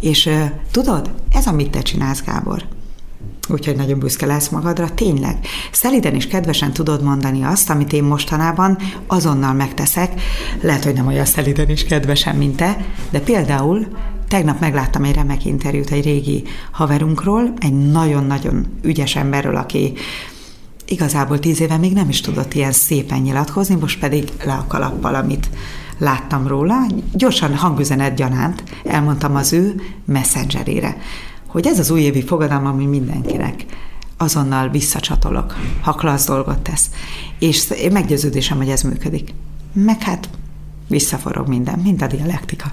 [0.00, 0.30] És
[0.70, 2.64] tudod, ez amit te csinálsz, Gábor,
[3.48, 4.94] úgyhogy nagyon büszke lesz magadra.
[4.94, 5.38] Tényleg,
[5.72, 10.20] szeliden és kedvesen tudod mondani azt, amit én mostanában azonnal megteszek.
[10.60, 13.86] Lehet, hogy nem olyan szeliden és kedvesen, mint te, de például
[14.28, 19.92] tegnap megláttam egy remek interjút egy régi haverunkról, egy nagyon-nagyon ügyes emberről, aki
[20.86, 25.14] igazából tíz éve még nem is tudott ilyen szépen nyilatkozni, most pedig le a kalappal,
[25.14, 25.50] amit
[25.98, 26.86] láttam róla.
[27.12, 30.96] Gyorsan hangüzenet gyanánt elmondtam az ő messengerére
[31.50, 33.64] hogy ez az újévi fogadalom, ami mindenkinek
[34.16, 36.90] azonnal visszacsatolok, ha klassz dolgot tesz.
[37.38, 39.34] És én meggyőződésem, hogy ez működik.
[39.72, 40.28] Meg hát
[40.88, 42.66] visszaforog minden, mint a dialektika.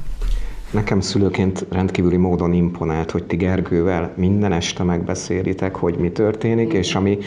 [0.72, 6.96] Nekem szülőként rendkívüli módon imponált, hogy ti Gergővel minden este megbeszélitek, hogy mi történik, és
[6.96, 7.18] ami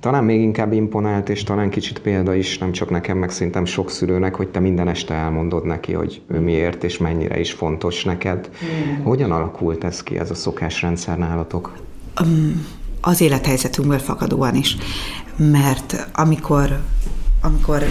[0.00, 3.90] talán még inkább imponált, és talán kicsit példa is, nem csak nekem, meg szerintem sok
[3.90, 8.50] szülőnek, hogy te minden este elmondod neki, hogy ő miért és mennyire is fontos neked.
[8.64, 9.02] Mm.
[9.02, 11.76] Hogyan alakult ez ki, ez a szokásrendszer nálatok?
[12.20, 12.66] Um,
[13.00, 14.76] az élethelyzetünkből fakadóan is.
[15.36, 16.80] Mert amikor,
[17.42, 17.82] amikor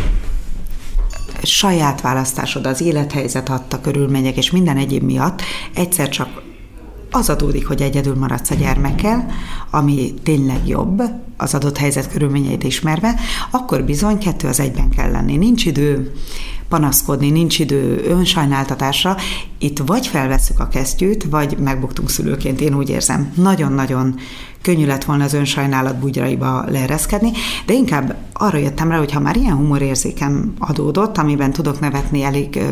[1.44, 5.42] saját választásod, az élethelyzet adta körülmények és minden egyéb miatt
[5.76, 6.42] egyszer csak
[7.12, 9.26] az adódik, hogy egyedül maradsz a gyermekkel,
[9.72, 11.02] ami tényleg jobb,
[11.38, 13.16] az adott helyzet körülményeit ismerve,
[13.52, 15.38] akkor bizony kettő az egyben kell lenni.
[15.38, 16.12] Nincs idő
[16.70, 19.16] panaszkodni, nincs idő önsajnáltatásra.
[19.58, 23.32] Itt vagy felveszük a kesztyűt, vagy megbuktunk szülőként, én úgy érzem.
[23.36, 24.16] Nagyon-nagyon
[24.62, 27.32] könnyű lett volna az önsajnálat bugyraiba leereszkedni,
[27.66, 32.56] de inkább arra jöttem rá, hogy ha már ilyen humorérzékem adódott, amiben tudok nevetni elég
[32.56, 32.68] ö,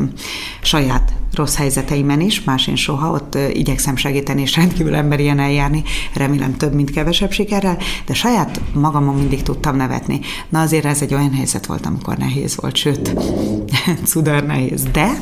[0.62, 6.58] saját rossz helyzeteimen is, másén soha, ott ö, igyekszem segíteni és rendkívül emberien eljárni, remélem
[6.58, 10.20] több, mint kevesebb sikerrel, de saját magamon mindig tudtam nevetni.
[10.50, 13.14] Na azért ez egy olyan helyzet volt, amikor nehéz volt, sőt,
[14.12, 15.20] cudar nehéz, de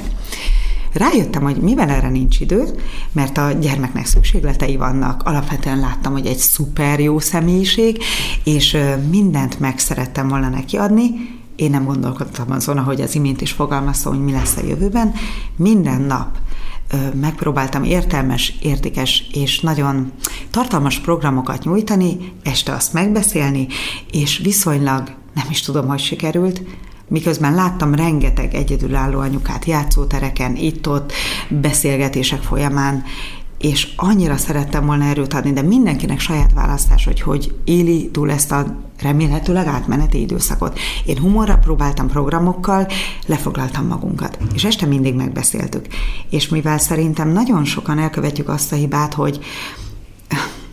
[0.93, 2.65] Rájöttem, hogy mivel erre nincs idő,
[3.11, 5.23] mert a gyermeknek szükségletei vannak.
[5.23, 8.03] Alapvetően láttam, hogy egy szuper jó személyiség,
[8.43, 8.77] és
[9.09, 11.11] mindent meg szerettem volna neki adni,
[11.55, 15.13] én nem gondolkodtam azon, ahogy az imént is fogalmaztam, hogy mi lesz a jövőben.
[15.55, 16.37] Minden nap
[17.19, 20.11] megpróbáltam értelmes, értékes és nagyon
[20.51, 23.67] tartalmas programokat nyújtani, este azt megbeszélni,
[24.11, 26.61] és viszonylag nem is tudom, hogy sikerült,
[27.13, 31.11] miközben láttam rengeteg egyedülálló anyukát játszótereken, itt-ott,
[31.49, 33.03] beszélgetések folyamán,
[33.59, 38.51] és annyira szerettem volna erőt adni, de mindenkinek saját választás, hogy hogy éli túl ezt
[38.51, 40.79] a remélhetőleg átmeneti időszakot.
[41.05, 42.87] Én humorra próbáltam programokkal,
[43.25, 45.87] lefoglaltam magunkat, és este mindig megbeszéltük.
[46.29, 49.39] És mivel szerintem nagyon sokan elkövetjük azt a hibát, hogy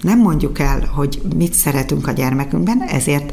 [0.02, 3.32] nem mondjuk el, hogy mit szeretünk a gyermekünkben, ezért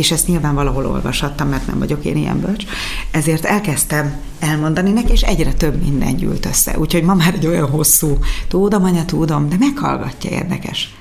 [0.00, 2.64] és ezt nyilván valahol olvashattam, mert nem vagyok én ilyen bölcs,
[3.10, 6.78] ezért elkezdtem elmondani neki, és egyre több minden gyűlt össze.
[6.78, 10.94] Úgyhogy ma már egy olyan hosszú, tudom, anya, tudom, de meghallgatja, érdekes.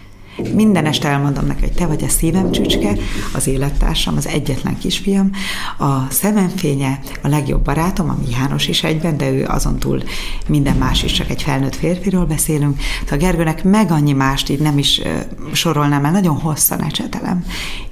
[0.54, 2.96] Minden este elmondom neki, hogy te vagy a szívem csücske,
[3.34, 5.32] az élettársam, az egyetlen kisfiam,
[5.78, 10.04] a szememfénye, a legjobb barátom, ami János is egyben, de ő azon túl
[10.48, 12.80] minden más is, csak egy felnőtt férfiról beszélünk.
[13.12, 15.02] A Gergőnek meg annyi mást így nem is
[15.52, 17.46] sorolnám, mert nagyon hosszan ecsetelem.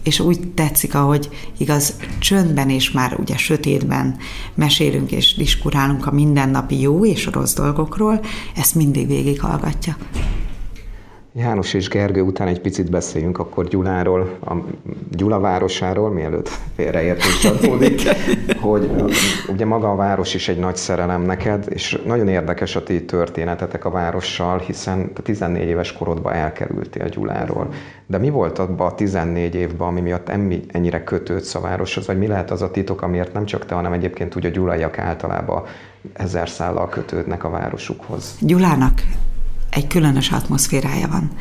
[0.04, 4.16] És úgy tetszik, ahogy igaz, csöndben és már ugye sötétben
[4.54, 8.20] mesélünk és diskurálunk a mindennapi jó és rossz dolgokról,
[8.56, 9.98] ezt mindig végighallgatja.
[11.38, 14.54] János és Gergő után egy picit beszéljünk akkor Gyuláról, a
[15.12, 18.02] Gyula városáról, mielőtt félreértés adódik,
[18.62, 18.90] hogy
[19.48, 23.86] ugye maga a város is egy nagy szerelem neked, és nagyon érdekes a ti történetetek
[23.86, 27.68] a várossal, hiszen te 14 éves korodban elkerültél Gyuláról.
[28.06, 30.30] De mi volt abban a 14 évben, ami miatt
[30.72, 33.94] ennyire kötődsz a városhoz, vagy mi lehet az a titok, amiért nem csak te, hanem
[33.94, 35.64] egyébként úgy a gyulaiak általában
[36.14, 38.38] ezer szállal kötődnek a városukhoz?
[38.42, 39.02] Gyulának
[39.70, 41.32] egy különös atmoszférája van.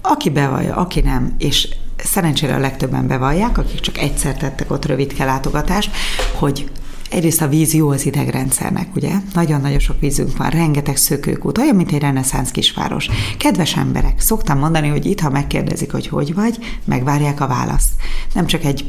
[0.00, 5.14] Aki bevallja, aki nem, és szerencsére a legtöbben bevallják, akik csak egyszer tettek ott rövid
[5.18, 5.90] látogatást,
[6.38, 6.70] hogy
[7.10, 9.10] Egyrészt a víz jó az idegrendszernek, ugye?
[9.34, 13.08] Nagyon-nagyon sok vízünk van, rengeteg szökőkút, olyan, mint egy reneszánsz kisváros.
[13.38, 17.90] Kedves emberek, szoktam mondani, hogy itt, ha megkérdezik, hogy hogy vagy, megvárják a választ.
[18.34, 18.86] Nem csak egy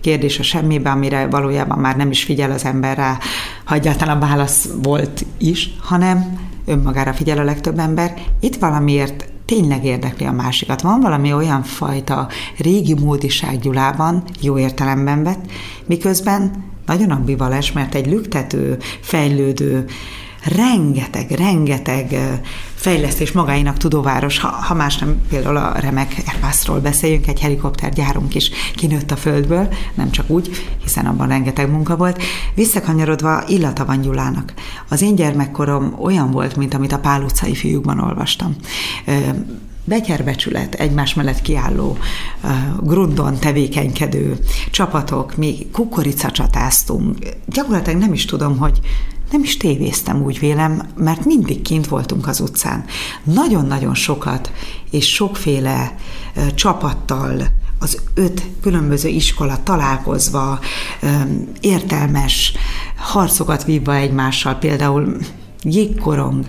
[0.00, 3.18] kérdés a semmibe, amire valójában már nem is figyel az ember rá,
[3.64, 8.14] ha egyáltalán válasz volt is, hanem önmagára figyel a legtöbb ember.
[8.40, 10.80] Itt valamiért tényleg érdekli a másikat.
[10.80, 12.28] Van valami olyan fajta
[12.58, 15.50] régi módiság Gyulában, jó értelemben vett,
[15.86, 19.84] miközben nagyon ambivalens, mert egy lüktető, fejlődő,
[20.44, 22.16] rengeteg, rengeteg
[22.74, 28.50] fejlesztés magáinak tudóváros, ha, ha más nem, például a remek Airbusról beszéljünk, egy helikoptergyárunk is
[28.74, 30.50] kinőtt a földből, nem csak úgy,
[30.82, 32.22] hiszen abban rengeteg munka volt.
[32.54, 34.52] Visszakanyarodva illata van Gyulának.
[34.88, 38.56] Az én gyermekkorom olyan volt, mint amit a Pál utcai fiúkban olvastam
[39.88, 41.98] betyerbecsület, egymás mellett kiálló,
[42.80, 44.38] grundon tevékenykedő
[44.70, 47.18] csapatok, mi kukoricacsatáztunk.
[47.46, 48.80] Gyakorlatilag nem is tudom, hogy
[49.30, 52.84] nem is tévéztem, úgy vélem, mert mindig kint voltunk az utcán.
[53.22, 54.52] Nagyon-nagyon sokat
[54.90, 55.94] és sokféle
[56.54, 57.42] csapattal,
[57.78, 60.60] az öt különböző iskola találkozva,
[61.60, 62.52] értelmes
[62.96, 65.16] harcokat vívva egymással, például
[65.62, 66.46] jégkorong,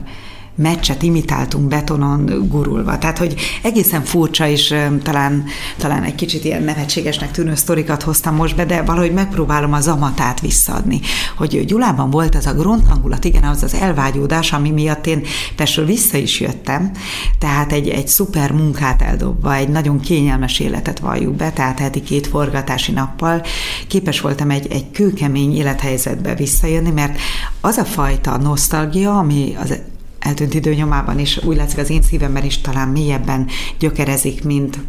[0.59, 2.97] meccset imitáltunk betonon gurulva.
[2.97, 5.43] Tehát, hogy egészen furcsa és talán,
[5.77, 10.39] talán egy kicsit ilyen nevetségesnek tűnő sztorikat hoztam most be, de valahogy megpróbálom a zamatát
[10.39, 10.99] visszaadni.
[11.37, 15.21] Hogy Gyulában volt az a grundhangulat, igen, az az elvágyódás, ami miatt én
[15.55, 16.91] Pestről vissza is jöttem,
[17.39, 22.27] tehát egy, egy szuper munkát eldobva, egy nagyon kényelmes életet valljuk be, tehát heti két
[22.27, 23.41] forgatási nappal
[23.87, 27.19] képes voltam egy, egy kőkemény élethelyzetbe visszajönni, mert
[27.61, 29.79] az a fajta nosztalgia, ami az
[30.19, 33.47] eltűnt idő nyomában is úgy látszik az én szívemben is talán mélyebben
[33.79, 34.79] gyökerezik, mint,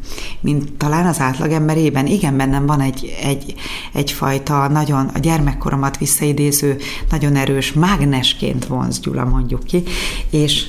[0.40, 2.06] mint talán az átlagemberében.
[2.06, 3.54] Igen, bennem van egy, egy,
[3.92, 6.76] egyfajta nagyon a gyermekkoromat visszaidéző,
[7.10, 9.82] nagyon erős mágnesként vonz Gyula, mondjuk ki,
[10.30, 10.66] és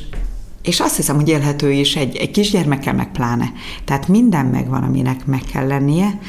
[0.62, 3.52] és azt hiszem, hogy élhető is egy, egy kisgyermekkel meg pláne.
[3.86, 6.20] Tehát minden megvan, aminek meg kell lennie,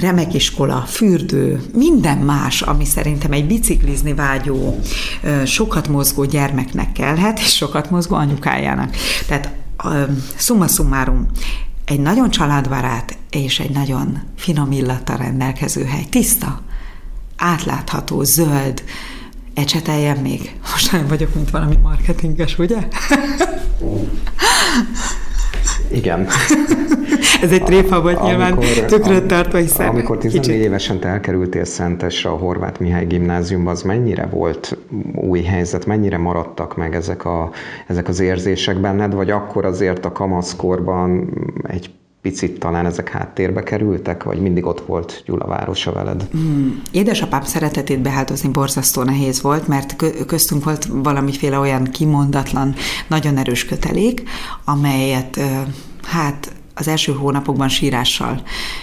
[0.00, 4.80] remek iskola, fürdő, minden más, ami szerintem egy biciklizni vágyó,
[5.44, 8.96] sokat mozgó gyermeknek kellhet, és sokat mozgó anyukájának.
[9.26, 9.50] Tehát
[10.36, 11.26] summa summarum,
[11.84, 16.04] egy nagyon családbarát és egy nagyon finom illattal rendelkező hely.
[16.10, 16.62] Tiszta,
[17.36, 18.84] átlátható, zöld,
[19.54, 20.56] ecseteljen még.
[20.72, 22.88] Most olyan vagyok, mint valami marketinges, ugye?
[25.88, 26.26] Igen.
[27.42, 30.62] Ez egy tréfa volt nyilván, tükröt tartva, hiszen Amikor 14 kicsit...
[30.62, 34.76] évesen te elkerültél Szentesre a Horváth Mihály gimnáziumba, az mennyire volt
[35.14, 37.50] új helyzet, mennyire maradtak meg ezek, a,
[37.86, 41.28] ezek az érzések benned, vagy akkor azért a kamaszkorban
[41.62, 41.90] egy
[42.22, 46.26] picit talán ezek háttérbe kerültek, vagy mindig ott volt Gyula városa veled?
[46.30, 46.82] Hmm.
[46.90, 52.74] Édesapám szeretetét beháltozni borzasztó nehéz volt, mert köztünk volt valamiféle olyan kimondatlan,
[53.08, 54.22] nagyon erős kötelék,
[54.64, 55.40] amelyet
[56.02, 58.42] hát az első hónapokban sírással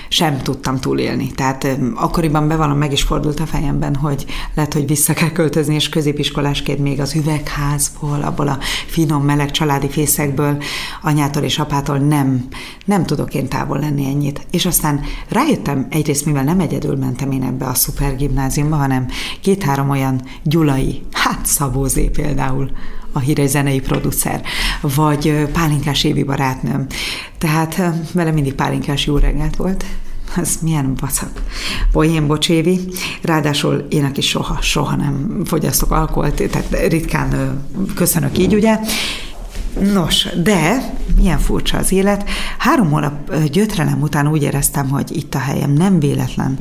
[0.10, 1.32] sem tudtam túlélni.
[1.32, 5.90] Tehát akkoriban bevallom, meg is fordult a fejemben, hogy lehet, hogy vissza kell költözni, és
[5.90, 10.64] középiskolásként még az üvegházból, abból a finom, meleg családi fészekből,
[11.02, 12.48] anyától és apától nem,
[12.86, 14.46] nem tudok én távol lenni ennyit.
[14.52, 19.08] És aztán rájöttem, egyrészt mivel nem egyedül mentem én ebbe a szupergimnáziumba, hanem
[19.42, 22.72] két-három olyan gyulai, hát Szabózé például,
[23.12, 24.42] a híres zenei producer,
[24.82, 26.86] vagy Pálinkás Évi barátnőm.
[27.38, 27.82] Tehát
[28.14, 29.86] vele mindig pálinkás jó reggelt volt,
[30.38, 31.42] ez milyen vacak.
[31.92, 32.80] Poén Bocsévi,
[33.22, 37.62] ráadásul én, aki soha, soha nem fogyasztok alkoholt, tehát ritkán
[37.96, 38.80] köszönök így, ugye,
[39.94, 42.30] Nos, de milyen furcsa az élet.
[42.58, 46.58] Három hónap gyötrelem után úgy éreztem, hogy itt a helyem nem véletlen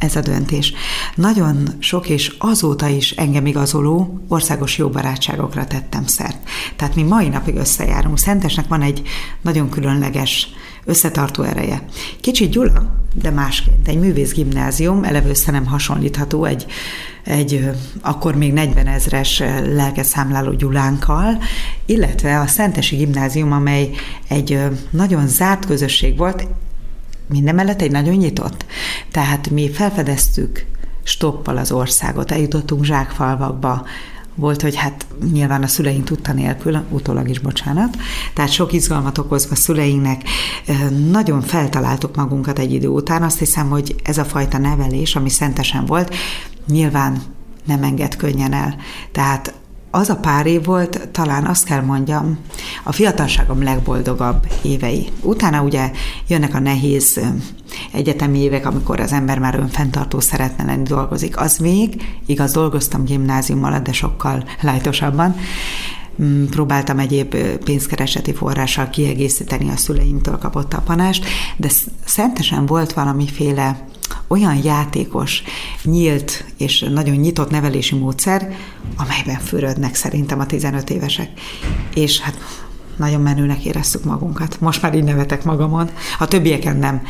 [0.00, 0.72] ez a döntés.
[1.14, 6.38] Nagyon sok és azóta is engem igazoló országos jó barátságokra tettem szert.
[6.76, 8.18] Tehát mi mai napig összejárunk.
[8.18, 9.02] Szentesnek van egy
[9.42, 10.48] nagyon különleges
[10.84, 11.82] összetartó ereje.
[12.20, 13.88] Kicsi Gyula, de másként.
[13.88, 16.66] Egy művészgimnázium, eleve össze nem hasonlítható egy,
[17.24, 21.38] egy akkor még 40 ezres lelkeszámláló Gyulánkkal,
[21.86, 23.90] illetve a Szentesi Gimnázium, amely
[24.28, 24.58] egy
[24.90, 26.46] nagyon zárt közösség volt,
[27.30, 28.64] mindemellett egy nagyon nyitott.
[29.10, 30.66] Tehát mi felfedeztük
[31.02, 33.86] stoppal az országot, eljutottunk zsákfalvakba,
[34.34, 37.96] volt, hogy hát nyilván a szüleink tudta nélkül, utólag is bocsánat,
[38.34, 40.22] tehát sok izgalmat okozva szüleinknek,
[41.10, 45.86] nagyon feltaláltuk magunkat egy idő után, azt hiszem, hogy ez a fajta nevelés, ami szentesen
[45.86, 46.14] volt,
[46.66, 47.22] nyilván
[47.64, 48.76] nem enged könnyen el.
[49.12, 49.54] Tehát
[49.90, 52.38] az a pár év volt, talán azt kell mondjam,
[52.82, 55.08] a fiatalságom legboldogabb évei.
[55.22, 55.90] Utána ugye
[56.26, 57.20] jönnek a nehéz
[57.92, 61.40] egyetemi évek, amikor az ember már önfenntartó szeretne lenni, dolgozik.
[61.40, 65.36] Az még, igaz, dolgoztam gimnáziummal, de sokkal lájtosabban,
[66.22, 71.24] mm, próbáltam egyéb pénzkereseti forrással kiegészíteni a szüleimtől kapott apanást,
[71.56, 71.68] de
[72.04, 73.88] szentesen volt valamiféle
[74.28, 75.42] olyan játékos,
[75.82, 78.54] nyílt és nagyon nyitott nevelési módszer,
[78.96, 81.30] amelyben fürödnek szerintem a 15 évesek.
[81.94, 82.38] És hát
[82.96, 84.60] nagyon menőnek éreztük magunkat.
[84.60, 87.02] Most már így nevetek magamon, a többieken nem.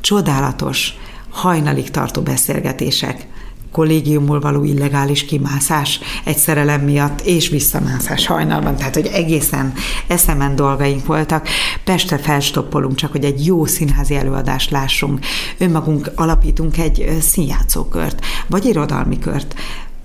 [0.00, 0.94] Csodálatos,
[1.30, 3.26] hajnalig tartó beszélgetések,
[3.72, 9.72] kollégiumból való illegális kimászás egy szerelem miatt, és visszamászás hajnalban, tehát hogy egészen
[10.06, 11.48] eszemen dolgaink voltak.
[11.84, 15.18] Pestre felstoppolunk, csak hogy egy jó színházi előadást lássunk.
[15.58, 19.54] Önmagunk alapítunk egy színjátszókört, vagy irodalmi kört.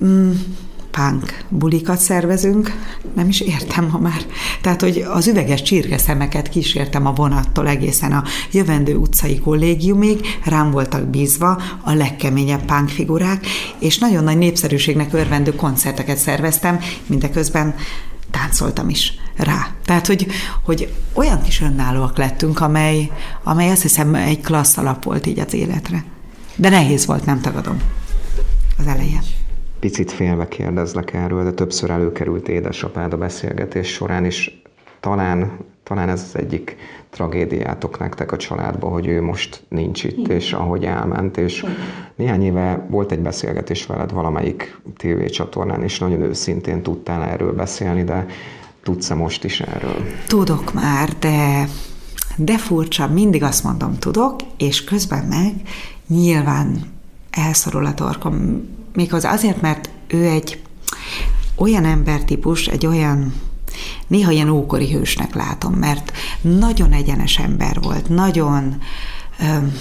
[0.05, 0.31] Mm,
[0.95, 2.71] punk bulikat szervezünk,
[3.15, 4.21] nem is értem ha már.
[4.61, 11.07] Tehát, hogy az üveges csirkeszemeket kísértem a vonattól egészen a jövendő utcai kollégiumig, rám voltak
[11.07, 13.45] bízva a legkeményebb punk figurák,
[13.79, 17.75] és nagyon nagy népszerűségnek örvendő koncerteket szerveztem, mindeközben
[18.31, 19.67] táncoltam is rá.
[19.85, 20.27] Tehát, hogy,
[20.63, 23.11] hogy olyan kis önállóak lettünk, amely,
[23.43, 26.03] amely azt hiszem egy klassz alap volt így az életre.
[26.55, 27.77] De nehéz volt, nem tagadom
[28.77, 29.21] az elején
[29.85, 34.51] picit félve kérdezlek erről, de többször előkerült édesapád a beszélgetés során, és
[34.99, 35.51] talán,
[35.83, 36.75] talán ez az egyik
[37.09, 40.37] tragédiátok nektek a családban, hogy ő most nincs itt, Igen.
[40.37, 41.75] és ahogy elment, és Igen.
[42.15, 48.25] néhány éve volt egy beszélgetés veled valamelyik tévécsatornán, és nagyon őszintén tudtál erről beszélni, de
[48.83, 49.97] tudsz-e most is erről?
[50.27, 51.67] Tudok már, de,
[52.37, 55.53] de furcsa, mindig azt mondom, tudok, és közben meg
[56.07, 56.79] nyilván
[57.29, 60.61] elszorul a torkom, méghozzá azért, mert ő egy
[61.55, 63.33] olyan embertípus, egy olyan
[64.07, 68.81] néha ilyen ókori hősnek látom, mert nagyon egyenes ember volt, nagyon
[69.39, 69.73] öm,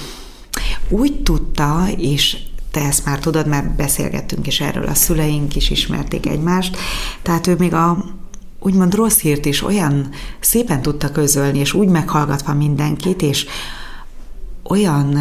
[0.88, 2.36] úgy tudta, és
[2.70, 6.76] te ezt már tudod, mert beszélgettünk is erről, a szüleink is ismerték egymást,
[7.22, 8.04] tehát ő még a
[8.60, 10.08] úgymond rossz hírt is olyan
[10.40, 13.46] szépen tudta közölni, és úgy meghallgatva mindenkit, és
[14.68, 15.18] olyan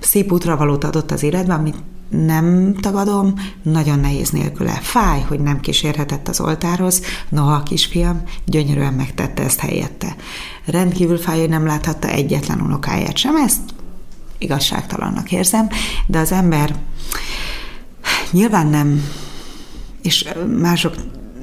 [0.00, 1.76] szép útravalót adott az életben, amit
[2.08, 4.72] nem tagadom, nagyon nehéz nélküle.
[4.72, 10.16] Fáj, hogy nem kísérhetett az oltárhoz, noha a kisfiam gyönyörűen megtette ezt helyette.
[10.64, 13.60] Rendkívül fáj, hogy nem láthatta egyetlen unokáját sem, ezt
[14.38, 15.68] igazságtalannak érzem,
[16.06, 16.76] de az ember
[18.30, 19.04] nyilván nem,
[20.02, 20.28] és
[20.60, 20.94] mások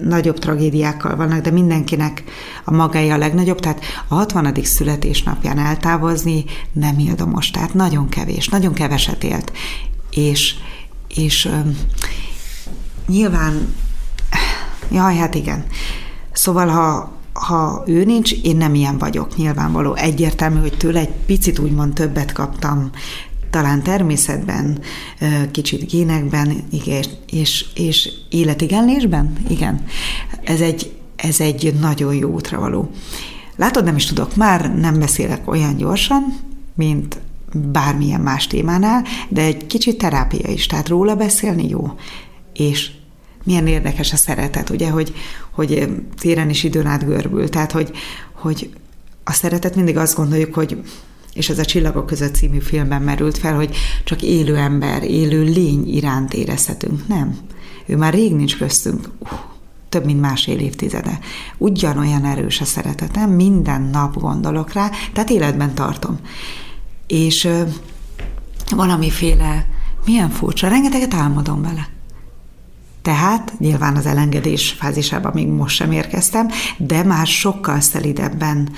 [0.01, 2.23] nagyobb tragédiákkal vannak, de mindenkinek
[2.63, 4.53] a magája a legnagyobb, tehát a 60.
[4.63, 9.51] születésnapján eltávozni nem ildomos, tehát nagyon kevés, nagyon keveset élt
[10.15, 10.55] és,
[11.07, 11.49] és
[13.07, 13.75] nyilván,
[14.91, 15.65] jaj, hát igen.
[16.31, 19.93] Szóval, ha, ha ő nincs, én nem ilyen vagyok, nyilvánvaló.
[19.93, 22.89] Egyértelmű, hogy tőle egy picit úgymond többet kaptam,
[23.54, 24.80] talán természetben,
[25.51, 29.86] kicsit génekben, igen, és, és életigenlésben, igen.
[30.43, 32.91] Ez egy, ez egy nagyon jó útra való.
[33.56, 36.39] Látod, nem is tudok, már nem beszélek olyan gyorsan,
[36.76, 37.18] mint
[37.54, 41.97] bármilyen más témánál, de egy kicsit terápia is, tehát róla beszélni jó.
[42.54, 42.91] És
[43.43, 45.14] milyen érdekes a szeretet, ugye, hogy,
[45.51, 45.89] hogy
[46.20, 47.91] téren is időn át görbül, tehát hogy,
[48.32, 48.70] hogy
[49.24, 50.84] a szeretet mindig azt gondoljuk, hogy
[51.34, 55.95] és ez a Csillagok között című filmben merült fel, hogy csak élő ember, élő lény
[55.95, 57.07] iránt érezhetünk.
[57.07, 57.38] Nem.
[57.86, 59.09] Ő már rég nincs köztünk.
[59.19, 59.29] Uh,
[59.89, 61.19] több mint másfél évtizede.
[61.57, 66.19] Ugyanolyan erős a szeretetem, minden nap gondolok rá, tehát életben tartom
[67.07, 67.47] és
[68.69, 69.65] valamiféle,
[70.05, 71.88] milyen furcsa, rengeteget álmodom vele.
[73.01, 78.69] Tehát nyilván az elengedés fázisában még most sem érkeztem, de már sokkal szelidebben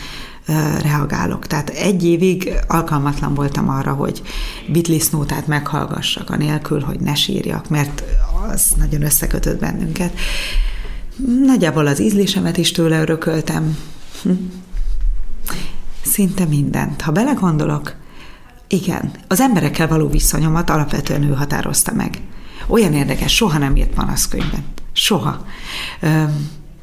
[0.81, 1.47] reagálok.
[1.47, 4.21] Tehát egy évig alkalmatlan voltam arra, hogy
[4.67, 8.03] Beatles nótát meghallgassak, anélkül, hogy ne sírjak, mert
[8.51, 10.13] az nagyon összekötött bennünket.
[11.45, 13.77] Nagyjából az ízlésemet is tőle örököltem.
[14.21, 14.31] Hm.
[16.01, 17.01] Szinte mindent.
[17.01, 17.95] Ha belegondolok,
[18.67, 22.21] igen, az emberekkel való viszonyomat alapvetően ő határozta meg.
[22.67, 24.63] Olyan érdekes, soha nem írt panaszkönyvben.
[24.93, 25.45] Soha.
[25.99, 26.23] Ö,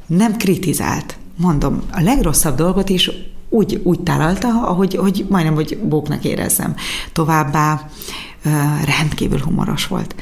[0.05, 1.17] nem kritizált.
[1.37, 3.09] Mondom, a legrosszabb dolgot is
[3.53, 6.75] úgy, úgy tálalta, ahogy, hogy majdnem, hogy bóknak érezzem.
[7.11, 7.89] Továbbá
[8.85, 10.15] rendkívül humoros volt.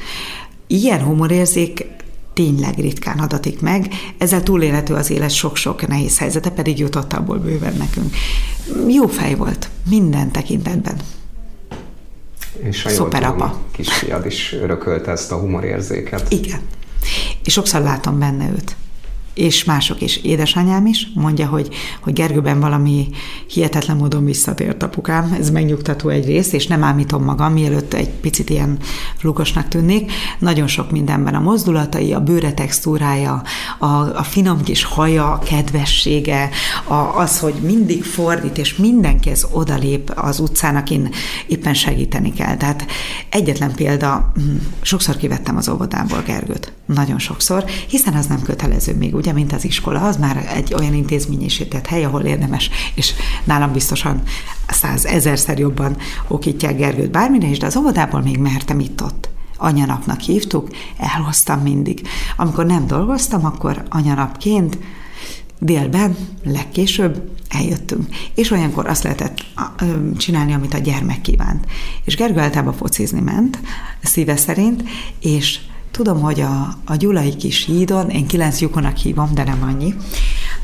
[0.66, 1.86] Ilyen humorérzék
[2.32, 7.74] tényleg ritkán adatik meg, ezzel túlélhető az élet sok-sok nehéz helyzete, pedig jutott abból bőven
[7.76, 8.14] nekünk.
[8.88, 10.96] Jó fej volt, minden tekintetben.
[12.62, 13.60] És a Szuperapa.
[13.70, 16.32] kisfiad is örökölte ezt a humorérzéket.
[16.32, 16.60] Igen.
[17.44, 18.76] És sokszor látom benne őt
[19.34, 20.16] és mások is.
[20.16, 21.68] Édesanyám is mondja, hogy,
[22.00, 23.08] hogy Gergőben valami
[23.46, 25.36] hihetetlen módon visszatért apukám.
[25.38, 28.78] Ez megnyugtató egyrészt, és nem ámítom magam, mielőtt egy picit ilyen
[29.22, 30.12] lukosnak tűnnék.
[30.38, 33.42] Nagyon sok mindenben a mozdulatai, a bőre textúrája,
[33.78, 36.50] a, a finom kis haja, a kedvessége,
[36.84, 41.10] a, az, hogy mindig fordít, és mindenki ez odalép az utcán, akin
[41.46, 42.56] éppen segíteni kell.
[42.56, 42.86] Tehát
[43.28, 44.42] egyetlen példa, hm,
[44.80, 46.72] sokszor kivettem az óvodából Gergőt.
[46.86, 50.94] Nagyon sokszor, hiszen az nem kötelező még ugye, mint az iskola, az már egy olyan
[50.94, 53.12] intézményesített hely, ahol érdemes, és
[53.44, 54.22] nálam biztosan
[54.68, 55.96] száz ezerszer jobban
[56.28, 60.68] okítják Gergőt bármire is, de az óvodából még mertem itt-ott anyanapnak hívtuk,
[60.98, 62.08] elhoztam mindig.
[62.36, 64.78] Amikor nem dolgoztam, akkor anyanapként
[65.58, 68.06] délben, legkésőbb eljöttünk.
[68.34, 69.44] És olyankor azt lehetett
[70.16, 71.66] csinálni, amit a gyermek kívánt.
[72.04, 73.58] És Gergő általában focizni ment,
[74.02, 74.82] szíve szerint,
[75.20, 75.60] és
[75.92, 79.94] Tudom, hogy a, a Gyulai kis hídon, én kilenc lyukonak hívom, de nem annyi,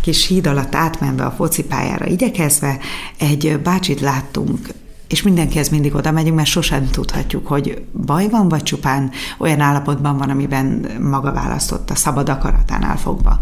[0.01, 2.79] kis híd alatt átmenve a focipályára igyekezve,
[3.18, 4.68] egy bácsit láttunk,
[5.09, 10.18] és mindenkihez mindig oda megyünk, mert sosem tudhatjuk, hogy baj van, vagy csupán olyan állapotban
[10.18, 13.39] van, amiben maga választotta, szabad akaratánál fogva.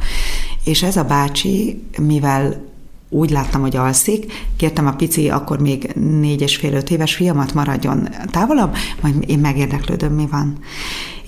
[0.65, 2.65] És ez a bácsi, mivel
[3.09, 7.55] úgy láttam, hogy alszik, kértem a pici, akkor még négy és fél öt éves fiamat
[7.55, 10.59] maradjon távolabb, majd én megérdeklődöm, mi van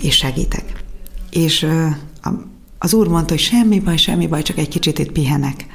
[0.01, 0.83] és segítek.
[1.29, 1.67] és
[2.79, 5.65] az úr mondta, hogy semmi baj, semmi baj, csak egy kicsit itt pihenek.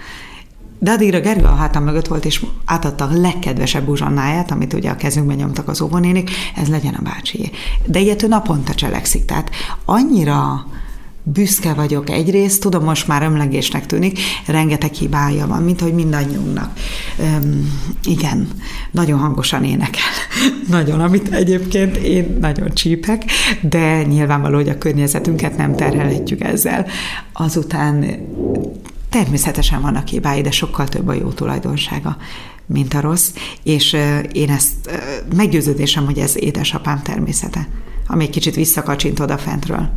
[0.78, 4.96] De addigra Gergő a hátam mögött volt, és átadta a legkedvesebb uzsonnáját, amit ugye a
[4.96, 7.50] kezünkben nyomtak az óvonénik, ez legyen a bácsié.
[7.86, 9.50] De ilyet ő naponta cselekszik, tehát
[9.84, 10.66] annyira
[11.24, 16.78] büszke vagyok egyrészt, tudom, most már ömlegésnek tűnik, rengeteg hibája van, mint hogy mindannyiunknak.
[17.20, 17.72] Üm,
[18.04, 18.48] igen,
[18.90, 20.02] nagyon hangosan énekel.
[20.68, 23.24] nagyon, amit egyébként én nagyon csípek,
[23.60, 26.86] de nyilvánvaló, hogy a környezetünket nem terhelhetjük ezzel.
[27.32, 28.06] Azután
[29.10, 32.16] természetesen vannak hibái, de sokkal több a jó tulajdonsága
[32.66, 33.96] mint a rossz, és
[34.32, 34.90] én ezt
[35.36, 37.68] meggyőződésem, hogy ez édesapám természete,
[38.06, 39.90] ami egy kicsit visszakacsint odafentről.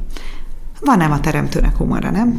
[0.81, 2.29] Van nem a teremtőnek humora, nem?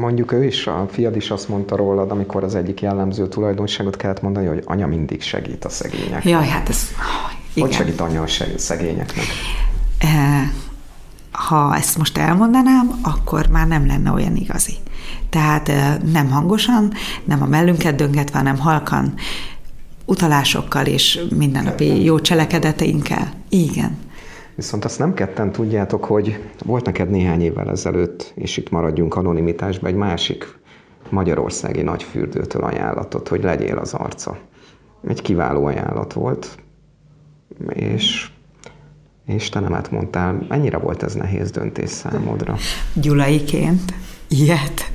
[0.00, 4.22] Mondjuk ő is, a fiad is azt mondta rólad, amikor az egyik jellemző tulajdonságot kellett
[4.22, 6.24] mondani, hogy anya mindig segít a szegényeknek.
[6.24, 6.86] Jaj, hát ez...
[7.54, 7.68] Igen.
[7.68, 9.24] Hogy segít anya a szegényeknek?
[11.30, 14.74] Ha ezt most elmondanám, akkor már nem lenne olyan igazi.
[15.30, 15.72] Tehát
[16.12, 16.92] nem hangosan,
[17.24, 19.14] nem a mellünket döngetve, hanem halkan,
[20.04, 23.28] utalásokkal és mindennapi jó cselekedeteinkkel.
[23.48, 23.96] Igen.
[24.54, 29.90] Viszont azt nem ketten tudjátok, hogy volt neked néhány évvel ezelőtt, és itt maradjunk anonimitásban,
[29.90, 30.58] egy másik
[31.10, 34.38] magyarországi nagyfürdőtől ajánlatot, hogy legyél az arca.
[35.08, 36.58] Egy kiváló ajánlat volt,
[37.68, 38.30] és,
[39.26, 40.46] és te nemet mondtál.
[40.48, 42.56] Mennyire volt ez nehéz döntés számodra?
[42.94, 43.94] Gyulaiként
[44.28, 44.90] ilyet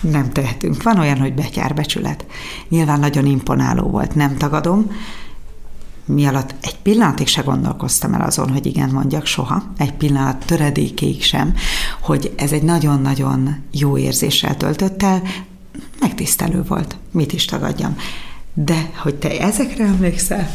[0.00, 0.82] nem tehetünk.
[0.82, 2.26] Van olyan, hogy betyárbecsület.
[2.68, 4.90] Nyilván nagyon imponáló volt, nem tagadom,
[6.04, 11.22] mi alatt egy pillanatig se gondolkoztam el azon, hogy igen mondjak soha, egy pillanat töredékéig
[11.22, 11.54] sem,
[12.00, 15.22] hogy ez egy nagyon-nagyon jó érzéssel töltött el,
[16.00, 17.96] megtisztelő volt, mit is tagadjam.
[18.54, 20.50] De hogy te ezekre emlékszel?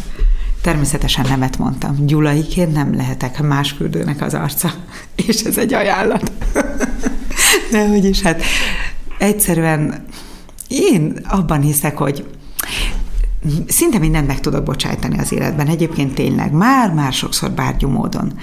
[0.61, 2.05] Természetesen nemet mondtam.
[2.05, 4.73] Gyulaiként nem lehetek más küldőnek az arca.
[5.27, 6.31] És ez egy ajánlat.
[7.71, 8.41] De úgyis hát
[9.17, 10.05] egyszerűen
[10.67, 12.25] én abban hiszek, hogy
[13.67, 18.33] szinte mindent meg tudok bocsájtani az életben, egyébként tényleg, már-már sokszor bárgyú módon,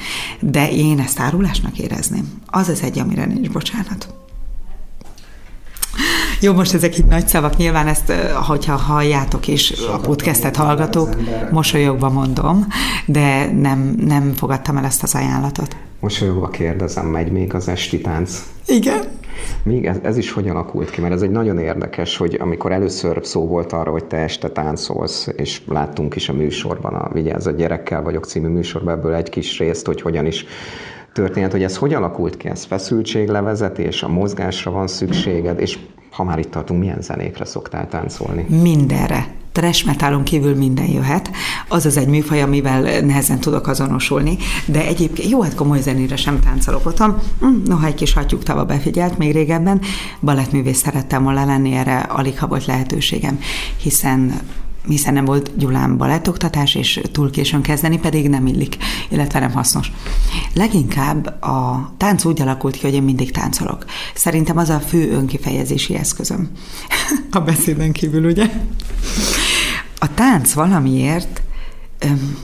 [0.40, 2.32] de én ezt árulásnak érezném.
[2.46, 4.14] Az az egy, amire nincs bocsánat.
[6.40, 8.12] Jó, most ezek itt nagy szavak, nyilván ezt,
[8.46, 11.16] hogyha halljátok és a podcastet hallgatók,
[11.50, 12.66] mosolyogva mondom,
[13.07, 15.76] de nem, nem fogadtam el ezt az ajánlatot.
[16.00, 18.42] Mosolyogva kérdezem, megy még az esti tánc?
[18.66, 19.02] Igen.
[19.62, 21.01] Még ez, ez is hogy alakult ki?
[21.01, 25.28] Mert ez egy nagyon érdekes, hogy amikor először szó volt arra, hogy te este táncolsz,
[25.36, 29.59] és láttunk is a műsorban, a Vigyázz a gyerekkel vagyok című műsorban ebből egy kis
[29.59, 30.47] részt, hogy hogyan is
[31.12, 32.49] történt, hogy ez hogy alakult ki?
[32.49, 35.78] Ez feszültséglevezetés, a mozgásra van szükséged, és
[36.11, 38.47] ha már itt tartunk, milyen zenékre szoktál táncolni?
[38.62, 39.26] Mindenre.
[39.55, 41.30] Trash metalon kívül minden jöhet.
[41.68, 44.36] Az az egy műfaj, amivel nehezen tudok azonosulni,
[44.66, 47.18] de egyébként jó, hát komoly zenére sem táncolok otthon.
[47.40, 49.80] Hm, noha egy kis hattyúk tava befigyelt még régebben,
[50.20, 53.38] balettművész szerettem volna lenni, erre alig ha volt lehetőségem,
[53.76, 54.40] hiszen
[54.88, 58.76] hiszen nem volt Gyulán balettoktatás, és túl későn kezdeni pedig nem illik,
[59.09, 59.92] illetve nem hasznos.
[60.55, 63.84] Leginkább a tánc úgy alakult ki, hogy én mindig táncolok.
[64.14, 66.50] Szerintem az a fő önkifejezési eszközöm.
[67.30, 68.50] a beszéden kívül, ugye?
[70.05, 71.42] A tánc valamiért
[71.98, 72.38] öm,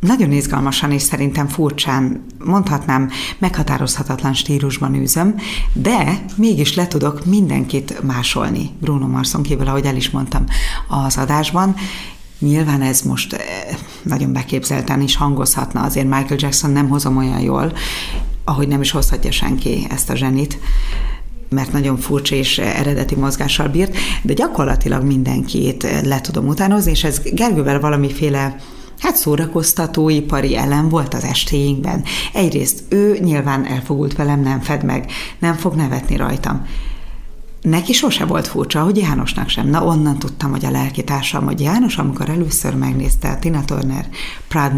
[0.00, 5.34] nagyon izgalmasan és szerintem furcsán, mondhatnám, meghatározhatatlan stílusban űzöm,
[5.72, 8.70] de mégis le tudok mindenkit másolni.
[8.80, 10.44] Bruno Marson kívül, ahogy el is mondtam
[10.88, 11.74] az adásban,
[12.38, 13.36] Nyilván ez most
[14.02, 17.72] nagyon beképzelten is hangozhatna, azért Michael Jackson nem hozom olyan jól,
[18.44, 20.58] ahogy nem is hozhatja senki ezt a zsenit,
[21.48, 27.20] mert nagyon furcsa és eredeti mozgással bírt, de gyakorlatilag mindenkit le tudom utánozni, és ez
[27.32, 28.56] Gergővel valamiféle
[28.98, 32.04] Hát szórakoztatóipari elem volt az estéinkben.
[32.32, 36.66] Egyrészt ő nyilván elfogult velem, nem fed meg, nem fog nevetni rajtam.
[37.62, 39.68] Neki sose volt furcsa, hogy Jánosnak sem.
[39.68, 44.08] Na onnan tudtam, hogy a lelkitársam, hogy János, amikor először megnézte a Tina Turner
[44.48, 44.72] Proud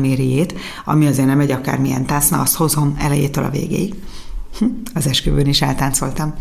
[0.85, 3.95] ami azért nem egy akármilyen tász, na azt hozom elejétől a végéig.
[4.59, 6.35] Hm, az esküvőn is eltáncoltam.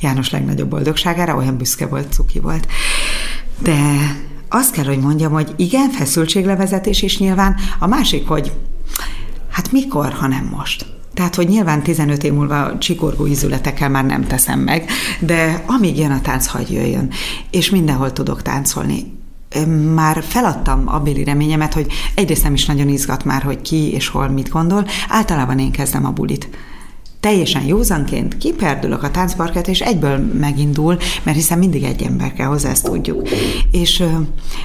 [0.00, 2.66] János legnagyobb boldogságára olyan büszke volt, cuki volt.
[3.58, 3.76] De
[4.48, 8.52] azt kell, hogy mondjam, hogy igen, feszültséglevezetés is nyilván, a másik, hogy
[9.50, 10.86] hát mikor, ha nem most.
[11.14, 14.90] Tehát, hogy nyilván 15 év múlva csikorgó ízületekkel már nem teszem meg,
[15.20, 17.10] de amíg jön a tánc, hagy jöjjön.
[17.50, 19.18] És mindenhol tudok táncolni.
[19.94, 24.08] Már feladtam a béli reményemet, hogy egyrészt nem is nagyon izgat már, hogy ki és
[24.08, 24.86] hol mit gondol.
[25.08, 26.48] Általában én kezdem a bulit
[27.20, 32.70] teljesen józanként kiperdülök a táncparket, és egyből megindul, mert hiszen mindig egy ember kell hozzá,
[32.70, 33.28] ezt tudjuk.
[33.70, 34.04] És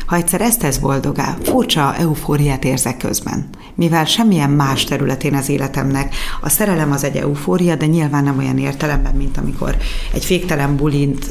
[0.06, 3.50] ha egyszer ezt tesz boldogá, furcsa eufóriát érzek közben.
[3.76, 8.58] Mivel semmilyen más területén az életemnek a szerelem az egy eufória, de nyilván nem olyan
[8.58, 9.78] értelemben, mint amikor
[10.14, 11.28] egy féktelen bulint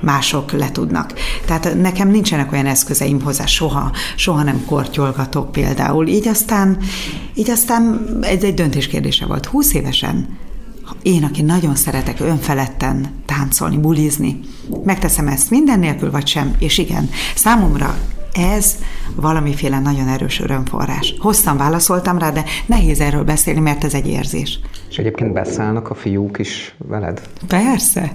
[0.00, 1.12] mások letudnak.
[1.46, 6.06] Tehát nekem nincsenek olyan eszközeim hozzá, soha, soha nem kortyolgatok például.
[6.06, 6.78] Így aztán,
[7.34, 9.46] így aztán ez egy döntéskérdése volt.
[9.46, 10.38] 20 évesen
[11.02, 14.40] én, aki nagyon szeretek önfeledten táncolni, bulizni,
[14.84, 17.96] megteszem ezt minden nélkül, vagy sem, és igen, számomra
[18.34, 18.76] ez
[19.14, 21.14] valamiféle nagyon erős örömforrás.
[21.18, 24.60] Hosszan válaszoltam rá, de nehéz erről beszélni, mert ez egy érzés.
[24.90, 27.28] És egyébként beszállnak a fiúk is veled?
[27.46, 28.12] Persze.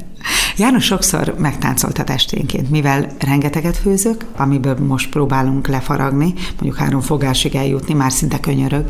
[0.57, 7.93] János sokszor megtáncoltat esténként, mivel rengeteget főzök, amiből most próbálunk lefaragni, mondjuk három fogásig eljutni,
[7.93, 8.89] már szinte könyörög,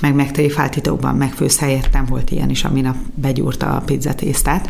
[0.00, 4.68] meg megtérifált titokban megfőz helyettem, volt ilyen is, ami nap begyúrta a pizzatésztát,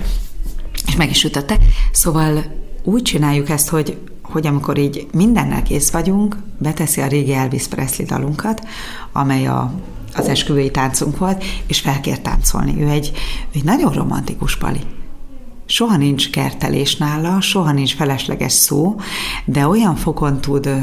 [0.87, 1.59] és meg is ütötte.
[1.93, 2.45] Szóval
[2.85, 3.99] úgy csináljuk ezt, hogy
[4.33, 8.67] hogy amikor így mindennel kész vagyunk, beteszi a régi Elvis Presley dalunkat,
[9.13, 9.73] amely a,
[10.15, 12.83] az esküvői táncunk volt, és felkér táncolni.
[12.83, 13.13] Ő egy,
[13.55, 14.81] egy nagyon romantikus pali.
[15.67, 18.97] Soha nincs kertelés nála, soha nincs felesleges szó,
[19.45, 20.79] de olyan fokon tud ö,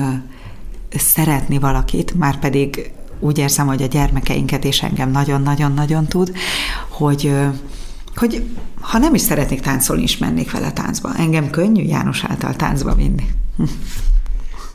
[0.89, 6.32] szeretni valakit, már pedig úgy érzem, hogy a gyermekeinket és engem nagyon-nagyon-nagyon tud,
[6.89, 7.47] hogy ö,
[8.20, 8.43] hogy
[8.82, 11.09] ha nem is szeretnék táncolni, is mennék vele táncba.
[11.17, 13.24] Engem könnyű János által táncba vinni.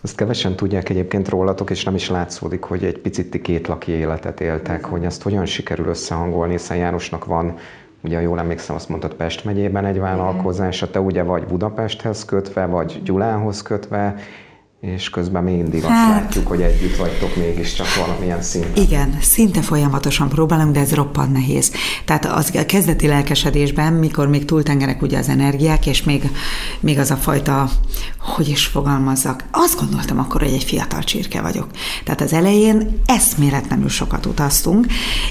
[0.03, 3.92] Ezt kevesen tudják egyébként rólatok, és nem is látszódik, hogy egy picit ti két laki
[3.92, 7.55] életet éltek, hogy ezt hogyan sikerül összehangolni, hiszen Jánosnak van
[8.03, 13.01] ugye jól emlékszem, azt mondtad Pest megyében egy vállalkozása, te ugye vagy Budapesthez kötve, vagy
[13.05, 14.14] Gyulához kötve,
[14.93, 18.82] és közben mindig hát, azt látjuk, hogy együtt vagytok mégiscsak valamilyen szinten.
[18.82, 21.72] Igen, szinte folyamatosan próbálunk, de ez roppant nehéz.
[22.05, 26.30] Tehát az a kezdeti lelkesedésben, mikor még túltengerek ugye az energiák, és még,
[26.80, 27.68] még az a fajta,
[28.18, 31.66] hogy is fogalmazzak, azt gondoltam akkor, hogy egy fiatal csirke vagyok.
[32.05, 34.87] Tehát az elején eszméletlenül sokat utaztunk,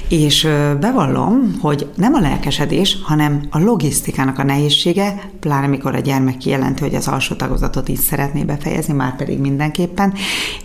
[0.08, 0.48] és
[0.80, 6.82] bevallom, hogy nem a lelkesedés, hanem a logisztikának a nehézsége, pláne mikor a gyermek kijelenti,
[6.82, 10.14] hogy az alsó tagozatot így szeretné befejezni, már pedig mindenképpen,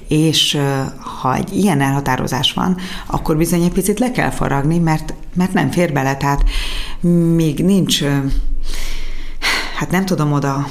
[0.08, 0.58] és
[1.20, 2.78] ha egy ilyen elhatározás van,
[3.08, 6.44] akkor bizony egy picit le kell faragni, mert, mert nem fér bele, tehát
[7.36, 8.04] még nincs,
[9.76, 10.68] hát nem tudom oda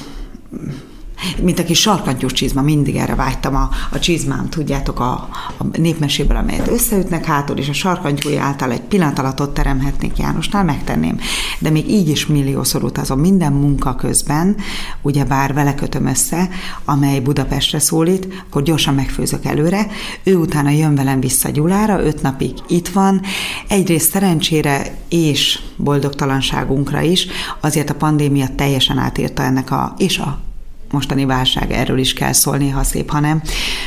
[1.42, 6.68] mint aki sarkantyús csizma, mindig erre vágytam a, a csizmám, tudjátok, a, a népmeséből, amelyet
[6.68, 11.18] összeütnek hátul, és a sarkantyúja által egy pillanat alatt ott teremhetnék Jánosnál, megtenném.
[11.58, 14.56] De még így is milliószor utazom minden munka közben,
[15.02, 16.48] ugye bár vele kötöm össze,
[16.84, 19.86] amely Budapestre szólít, akkor gyorsan megfőzök előre,
[20.22, 23.20] ő utána jön velem vissza Gyulára, öt napig itt van,
[23.68, 27.26] egyrészt szerencsére és boldogtalanságunkra is,
[27.60, 30.46] azért a pandémia teljesen átírta ennek a, és a
[30.90, 33.42] mostani válság, erről is kell szólni, ha szép, ha nem,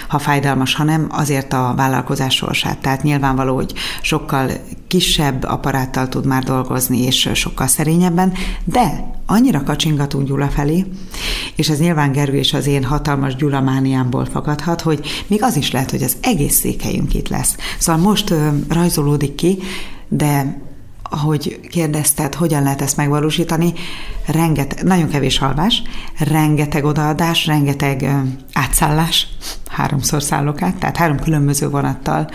[0.08, 2.78] ha fájdalmas, ha nem, azért a vállalkozás sorsát.
[2.78, 4.50] Tehát nyilvánvaló, hogy sokkal
[4.88, 8.34] kisebb apparáttal tud már dolgozni, és sokkal szerényebben,
[8.64, 10.86] de annyira kacsingatunk Gyula felé,
[11.56, 15.92] és ez nyilván Gergő és az én hatalmas gyulamániámból fakadhat, hogy még az is lehet,
[15.92, 17.56] hogy az egész székelyünk itt lesz.
[17.78, 19.58] Szóval most ö, rajzolódik ki,
[20.08, 20.62] de
[21.14, 23.74] ahogy kérdezted, hogyan lehet ezt megvalósítani,
[24.26, 25.82] rengeteg, nagyon kevés halvás,
[26.20, 28.16] rengeteg odaadás, rengeteg
[28.54, 29.28] átszállás,
[29.70, 32.30] háromszor szállok át, tehát három különböző vonattal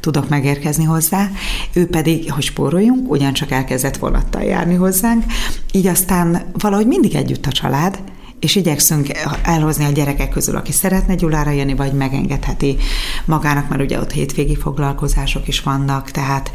[0.00, 1.28] tudok megérkezni hozzá,
[1.72, 5.24] ő pedig, hogy spóroljunk, ugyancsak elkezdett vonattal járni hozzánk,
[5.72, 7.98] így aztán valahogy mindig együtt a család,
[8.40, 9.08] és igyekszünk
[9.42, 12.76] elhozni a gyerekek közül, aki szeretne Gyulára jönni, vagy megengedheti
[13.24, 16.50] magának, mert ugye ott hétvégi foglalkozások is vannak, tehát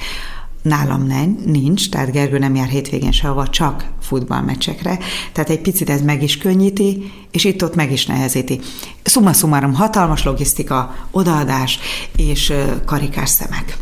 [0.63, 4.97] Nálam nem, nincs, tehát Gergő nem jár hétvégén sehova, csak futballmeccsekre,
[5.31, 8.59] tehát egy picit ez meg is könnyíti, és itt-ott meg is nehezíti.
[9.03, 11.79] Summa summarum, hatalmas logisztika, odaadás
[12.15, 12.53] és
[12.85, 13.77] karikás szemek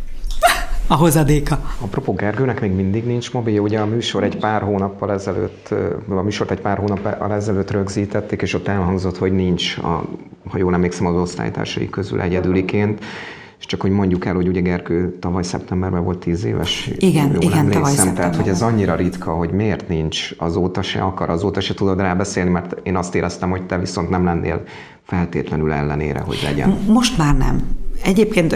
[0.91, 1.59] a hozadéka.
[1.79, 5.73] Apropó Gergőnek még mindig nincs mobil, ugye a műsor egy pár hónappal ezelőtt,
[6.09, 10.03] a műsort egy pár hónappal ezelőtt rögzítették, és ott elhangzott, hogy nincs, a,
[10.49, 13.03] ha jól emlékszem, az osztálytársai közül egyedüliként.
[13.61, 16.89] És csak hogy mondjuk el, hogy ugye Gergő tavaly szeptemberben volt tíz éves.
[16.97, 21.29] Igen, jól igen, tavaly Tehát, hogy ez annyira ritka, hogy miért nincs, azóta se akar,
[21.29, 24.63] azóta se tudod rá beszélni, mert én azt éreztem, hogy te viszont nem lennél
[25.03, 26.77] feltétlenül ellenére, hogy legyen.
[26.87, 27.61] Most már nem.
[28.03, 28.55] Egyébként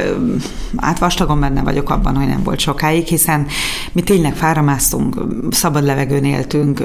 [0.76, 3.46] átvastagon benne vagyok abban, hogy nem volt sokáig, hiszen
[3.92, 5.16] mi tényleg fáramásztunk,
[5.50, 6.84] szabad levegőn éltünk,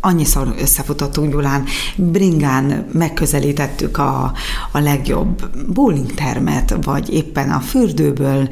[0.00, 1.64] annyiszor összefutottunk Gyulán,
[1.96, 4.32] bringán megközelítettük a,
[4.72, 8.48] a legjobb bowling termet, vagy éppen a fürdőből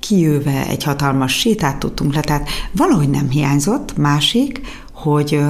[0.00, 3.96] kijöve egy hatalmas sétát tudtunk le, tehát valahogy nem hiányzott.
[3.96, 4.60] Másik,
[4.92, 5.40] hogy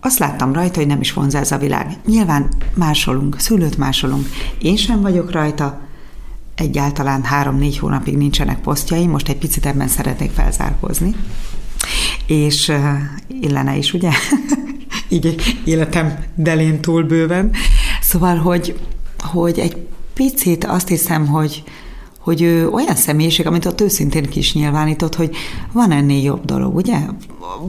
[0.00, 1.96] azt láttam rajta, hogy nem is vonzá ez a világ.
[2.06, 4.28] Nyilván másolunk, szülőt másolunk.
[4.58, 5.80] Én sem vagyok rajta,
[6.54, 11.14] egyáltalán három-négy hónapig nincsenek posztjaim, most egy picit ebben szeretnék felzárkózni.
[12.26, 12.72] És
[13.40, 14.10] illene is, ugye?
[15.08, 17.50] Így életem delén túl bőven.
[18.00, 18.78] Szóval, hogy,
[19.18, 19.76] hogy egy
[20.14, 21.62] picit azt hiszem, hogy,
[22.18, 25.36] hogy ő olyan személyiség, amit ott őszintén is nyilvánított, hogy
[25.72, 26.98] van ennél jobb dolog, ugye?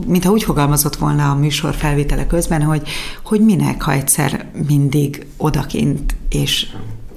[0.06, 2.88] Mintha úgy fogalmazott volna a műsor felvétele közben, hogy,
[3.24, 6.66] hogy minek, ha egyszer mindig odakint és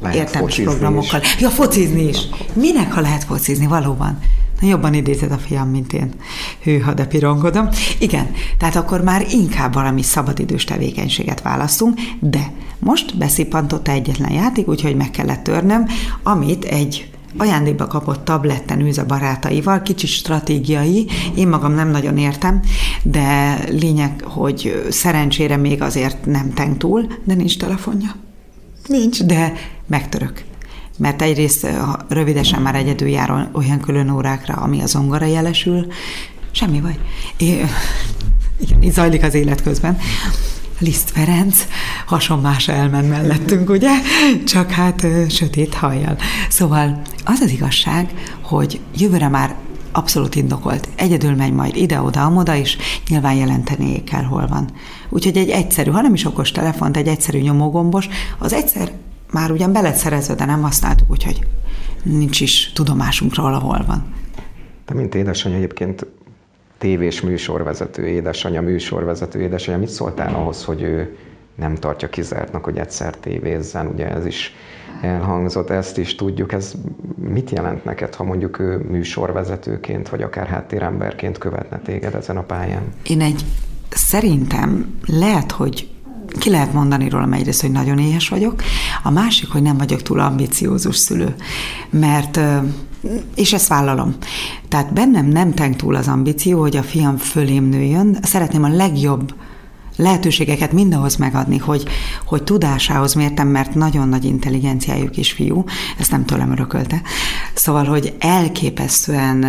[0.02, 1.22] lehet értelmes programokkal.
[1.22, 1.40] Is.
[1.40, 2.18] Ja, focizni is.
[2.54, 4.20] Minek, ha lehet focizni, valóban.
[4.62, 6.14] Na, jobban idézed a fiam, mint én.
[6.64, 7.70] Hűha, de pirongodom.
[8.00, 14.96] Igen, tehát akkor már inkább valami szabadidős tevékenységet választunk, de most beszippantotta egyetlen játék, úgyhogy
[14.96, 15.88] meg kellett törnöm,
[16.24, 22.60] amit egy ajándékba kapott tabletten űz a barátaival, kicsit stratégiai, én magam nem nagyon értem,
[23.04, 28.16] de lényeg, hogy szerencsére még azért nem tenk túl, de nincs telefonja.
[28.88, 29.54] Nincs, de
[29.88, 30.44] megtörök.
[30.98, 31.68] Mert egyrészt
[32.08, 35.88] rövidesen már egyedül jár olyan külön órákra, ami a zongora jelesül,
[36.52, 36.98] semmi baj.
[37.38, 37.70] Igen,
[38.82, 39.98] így zajlik az élet közben.
[40.80, 41.68] Liszt Ferenc,
[42.06, 43.90] hasonmás elmen mellettünk, ugye?
[44.46, 46.18] Csak hát sötét hajjal.
[46.50, 49.56] Szóval az az igazság, hogy jövőre már
[49.92, 50.88] abszolút indokolt.
[50.96, 52.78] Egyedül megy majd ide-oda, amoda, és
[53.08, 54.70] nyilván jelentenie kell, hol van.
[55.10, 58.92] Úgyhogy egy egyszerű, ha nem is okos telefont, egy egyszerű nyomógombos, az egyszer
[59.32, 61.48] már ugyan be lett szerezve, de nem használtuk, úgyhogy
[62.04, 64.14] nincs is tudomásunk róla, hol van.
[64.86, 66.06] Te, mint édesanyja egyébként
[66.78, 71.18] tévés műsorvezető, édesanyja műsorvezető, édesanyja, mit szóltál ahhoz, hogy ő
[71.56, 74.54] nem tartja kizártnak, hogy egyszer tévézzen, ugye ez is
[75.02, 76.52] elhangzott, ezt is tudjuk.
[76.52, 76.74] Ez
[77.16, 82.84] mit jelent neked, ha mondjuk ő műsorvezetőként, vagy akár háttéremberként követne téged ezen a pályán?
[83.04, 83.46] Én egy
[83.90, 85.91] szerintem lehet, hogy
[86.40, 88.64] ki lehet mondani rólam egyrészt, hogy nagyon éhes vagyok,
[89.04, 91.36] a másik, hogy nem vagyok túl ambiciózus szülő,
[91.90, 92.40] mert
[93.36, 94.16] és ezt vállalom.
[94.68, 99.34] Tehát bennem nem tenk túl az ambíció, hogy a fiam fölém nőjön, szeretném a legjobb
[99.96, 101.84] lehetőségeket mindahhoz megadni, hogy,
[102.26, 105.64] hogy tudásához mértem, mert nagyon nagy intelligenciájú kis fiú,
[106.00, 107.02] ezt nem tőlem örökölte.
[107.54, 109.46] Szóval, hogy elképesztően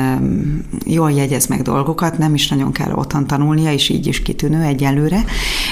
[0.85, 5.25] jól jegyez meg dolgokat, nem is nagyon kell otthon tanulnia, és így is kitűnő egyelőre.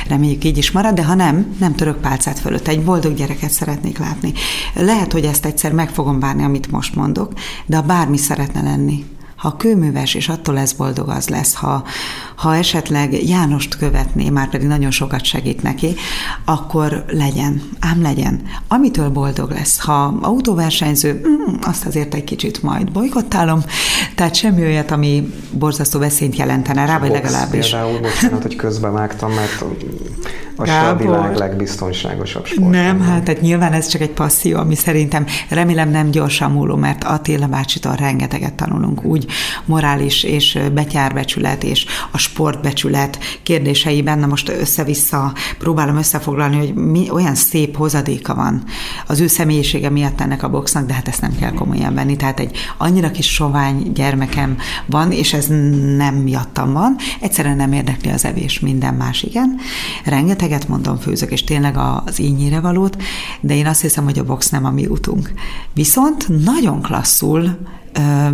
[0.09, 2.69] Reméljük így is marad, de ha nem, nem török pálcát fölött.
[2.69, 4.33] Egy boldog gyereket szeretnék látni.
[4.75, 7.33] Lehet, hogy ezt egyszer meg fogom bárni, amit most mondok,
[7.67, 9.05] de a bármi szeretne lenni
[9.41, 11.55] ha kőműves, és attól lesz boldog, az lesz.
[11.55, 11.85] Ha,
[12.37, 15.95] ha esetleg Jánost követné, már pedig nagyon sokat segít neki,
[16.45, 18.43] akkor legyen, ám legyen.
[18.69, 19.81] Amitől boldog lesz.
[19.81, 23.61] Ha autóversenyző, mm, azt azért egy kicsit majd bolykottálom,
[24.15, 27.71] tehát semmi olyat, ami borzasztó veszélyt jelentene rá, vagy legalábbis.
[27.71, 29.65] Például, bocsánat, hogy közbevágtam, mert
[30.61, 31.07] a Gábor.
[31.07, 32.71] a világ legbiztonságosabb sport.
[32.71, 37.05] Nem, hát tehát nyilván ez csak egy passzió, ami szerintem remélem nem gyorsan múló, mert
[37.05, 39.27] Attila bácsitól rengeteget tanulunk, úgy
[39.65, 47.35] morális és betyárbecsület és a sportbecsület kérdéseiben, na most össze-vissza próbálom összefoglalni, hogy mi, olyan
[47.35, 48.63] szép hozadéka van
[49.07, 52.17] az ő személyisége miatt ennek a boxnak, de hát ezt nem kell komolyan venni.
[52.17, 54.57] Tehát egy annyira kis sovány gyermekem
[54.87, 55.47] van, és ez
[55.97, 59.57] nem miattam van, egyszerűen nem érdekli az evés, minden más igen.
[60.51, 62.97] Rengeteget mondom, főzök, és tényleg az ínyire valót,
[63.41, 65.33] de én azt hiszem, hogy a box nem a mi utunk.
[65.75, 67.59] Viszont nagyon klasszul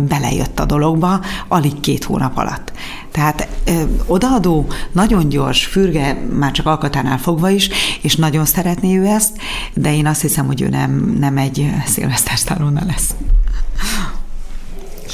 [0.07, 2.71] belejött a dologba alig két hónap alatt.
[3.11, 3.71] Tehát ö,
[4.05, 7.69] odaadó, nagyon gyors, fürge, már csak alkatánál fogva is,
[8.01, 9.37] és nagyon szeretné ő ezt,
[9.73, 13.15] de én azt hiszem, hogy ő nem, nem egy Szilveszter Stallone lesz.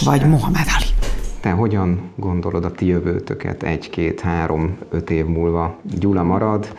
[0.04, 1.04] Vagy Mohamed Ali.
[1.40, 5.80] Te hogyan gondolod a ti jövőtöket egy, két, három, öt év múlva?
[6.00, 6.76] Gyula marad,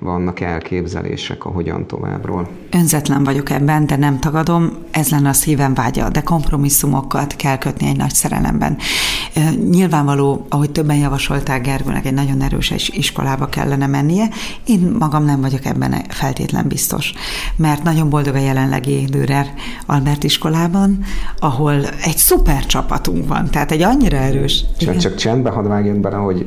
[0.00, 2.48] vannak elképzelések a hogyan továbbról?
[2.70, 7.86] Önzetlen vagyok ebben, de nem tagadom, ez lenne a szívem vágya, de kompromisszumokat kell kötni
[7.86, 8.76] egy nagy szerelemben.
[9.70, 14.28] Nyilvánvaló, ahogy többen javasolták Gergőnek, egy nagyon erős iskolába kellene mennie.
[14.66, 17.12] Én magam nem vagyok ebben feltétlen biztos,
[17.56, 19.46] mert nagyon boldog a jelenlegi Dürer
[19.86, 20.98] Albert iskolában,
[21.38, 21.74] ahol
[22.04, 24.64] egy szuper csapatunk van, tehát egy annyira erős.
[24.78, 26.46] Csak, csak csendbe hadd vágjunk bele, hogy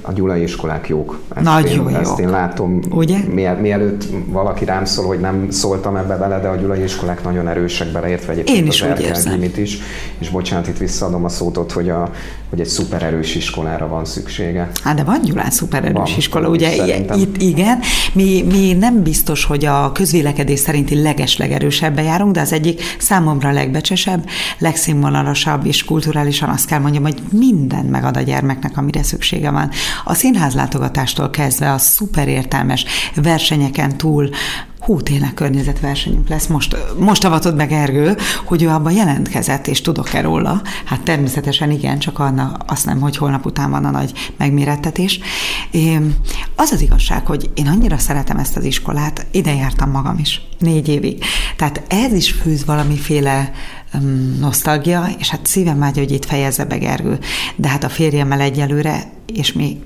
[0.00, 1.18] a gyulai iskolák jók.
[1.34, 1.92] Ezt Nagyon én, jók.
[1.92, 3.18] Ezt én látom, Ugye?
[3.60, 7.92] mielőtt valaki rám szól, hogy nem szóltam ebbe bele, de a gyulai iskolák nagyon erősek
[7.92, 9.78] beleértve egyébként én is az Erkel is,
[10.18, 12.10] és bocsánat, itt visszaadom a szótot, hogy a
[12.50, 14.70] hogy egy szupererős iskolára van szüksége.
[14.82, 17.18] Hát de van Gyulán szupererős van, iskola, ugye szerintem.
[17.18, 17.78] itt igen.
[18.12, 24.28] Mi, mi nem biztos, hogy a közvélekedés szerinti legeslegerősebben járunk, de az egyik számomra legbecsesebb,
[24.58, 29.70] legszínvonalasabb és kulturálisan azt kell mondjam, hogy minden megad a gyermeknek, amire szüksége van.
[30.04, 32.84] A színház látogatástól kezdve a szuperértelmes
[33.14, 34.30] versenyeken túl
[34.78, 36.46] hú, tényleg környezetversenyünk lesz.
[36.46, 40.62] Most, most avatott meg Ergő, hogy ő abban jelentkezett, és tudok-e róla?
[40.84, 45.20] Hát természetesen igen, csak anna, azt nem, hogy holnap után van a nagy megmérettetés.
[46.56, 50.88] Az az igazság, hogy én annyira szeretem ezt az iskolát, ide jártam magam is, négy
[50.88, 51.24] évig.
[51.56, 53.50] Tehát ez is fűz valamiféle
[53.94, 57.18] um, nosztalgia, és hát szívem vágya, hogy itt fejezze be Gergő.
[57.56, 59.80] De hát a férjemmel egyelőre, és mi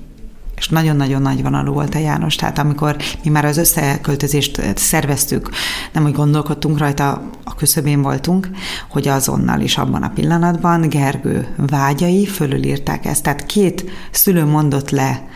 [0.63, 2.35] és nagyon-nagyon nagy vonalú volt a János.
[2.35, 5.49] Tehát amikor mi már az összeköltözést szerveztük,
[5.91, 8.49] nem úgy gondolkodtunk rajta, a küszöbén voltunk,
[8.89, 13.23] hogy azonnal is abban a pillanatban Gergő vágyai fölülírták ezt.
[13.23, 15.27] Tehát két szülő mondott le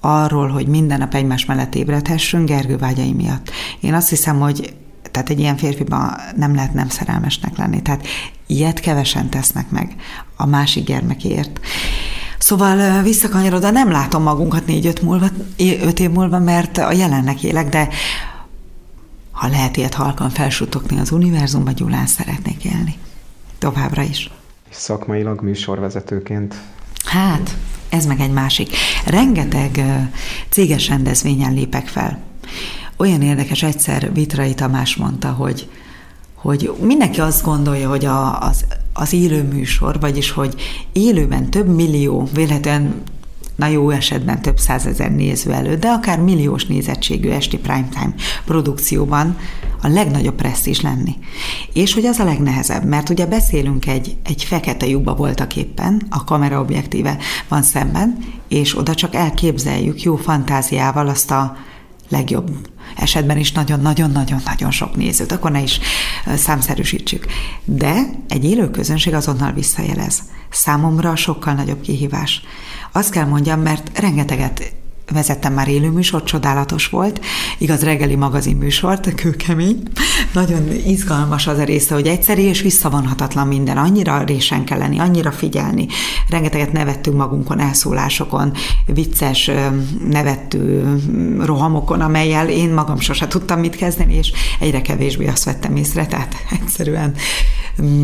[0.00, 3.50] arról, hogy minden nap egymás mellett ébredhessünk Gergő vágyai miatt.
[3.80, 4.74] Én azt hiszem, hogy
[5.10, 7.82] tehát egy ilyen férfiban nem lehet nem szerelmesnek lenni.
[7.82, 8.06] Tehát
[8.46, 9.94] ilyet kevesen tesznek meg
[10.36, 11.60] a másik gyermekért.
[12.40, 15.26] Szóval visszakanyarodva nem látom magunkat négy-öt múlva,
[15.58, 17.88] öt év múlva, mert a jelennek élek, de
[19.30, 22.94] ha lehet ilyet halkan felsutokni az univerzumba, Gyulán szeretnék élni.
[23.58, 24.30] Továbbra is.
[24.70, 26.54] Szakmailag műsorvezetőként?
[27.04, 27.56] Hát,
[27.88, 28.76] ez meg egy másik.
[29.06, 29.84] Rengeteg
[30.48, 32.18] céges rendezvényen lépek fel.
[32.96, 35.68] Olyan érdekes, egyszer Vitrai Tamás mondta, hogy
[36.40, 40.54] hogy mindenki azt gondolja, hogy a, az, az élő műsor, vagyis hogy
[40.92, 43.02] élőben több millió, véletlenül
[43.60, 48.14] na jó esetben több százezer néző előtt, de akár milliós nézettségű esti primetime
[48.44, 49.36] produkcióban
[49.82, 51.16] a legnagyobb presztízs lenni.
[51.72, 56.24] És hogy az a legnehezebb, mert ugye beszélünk egy, egy fekete lyukba voltak éppen, a
[56.24, 57.16] kamera objektíve
[57.48, 58.18] van szemben,
[58.48, 61.56] és oda csak elképzeljük jó fantáziával azt a
[62.08, 62.50] legjobb
[62.96, 65.80] esetben is nagyon-nagyon-nagyon-nagyon sok nézőt, akkor ne is
[66.36, 67.26] számszerűsítsük.
[67.64, 70.22] De egy élő közönség azonnal visszajelez.
[70.50, 72.42] Számomra sokkal nagyobb kihívás.
[72.92, 74.72] Azt kell mondjam, mert rengeteget
[75.12, 77.20] vezettem már élő műsor, csodálatos volt,
[77.58, 79.82] igaz reggeli magazin műsort, kőkemény.
[80.32, 83.76] Nagyon izgalmas az a része, hogy egyszerű és visszavonhatatlan minden.
[83.76, 85.86] Annyira résen kell lenni, annyira figyelni.
[86.28, 88.52] Rengeteget nevettünk magunkon, elszólásokon,
[88.86, 89.50] vicces,
[90.08, 90.96] nevettő
[91.44, 96.34] rohamokon, amelyel én magam sose tudtam mit kezdeni, és egyre kevésbé azt vettem észre, tehát
[96.60, 97.14] egyszerűen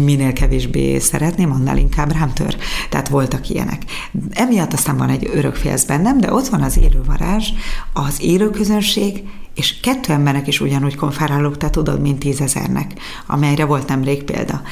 [0.04, 2.56] minél kevésbé szeretném, annál inkább rám tör.
[2.88, 3.82] Tehát voltak ilyenek.
[4.30, 7.48] Emiatt aztán van egy örök félsz bennem, de ott van az élő varázs,
[7.92, 9.22] az élő közönség,
[9.56, 12.92] és kettő embernek is ugyanúgy konferálok, te tudod, mint tízezernek,
[13.26, 14.62] amelyre volt nemrég példa.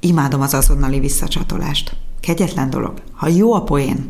[0.00, 1.96] Imádom az azonnali visszacsatolást.
[2.20, 3.02] Kegyetlen dolog.
[3.12, 4.04] Ha jó a poén,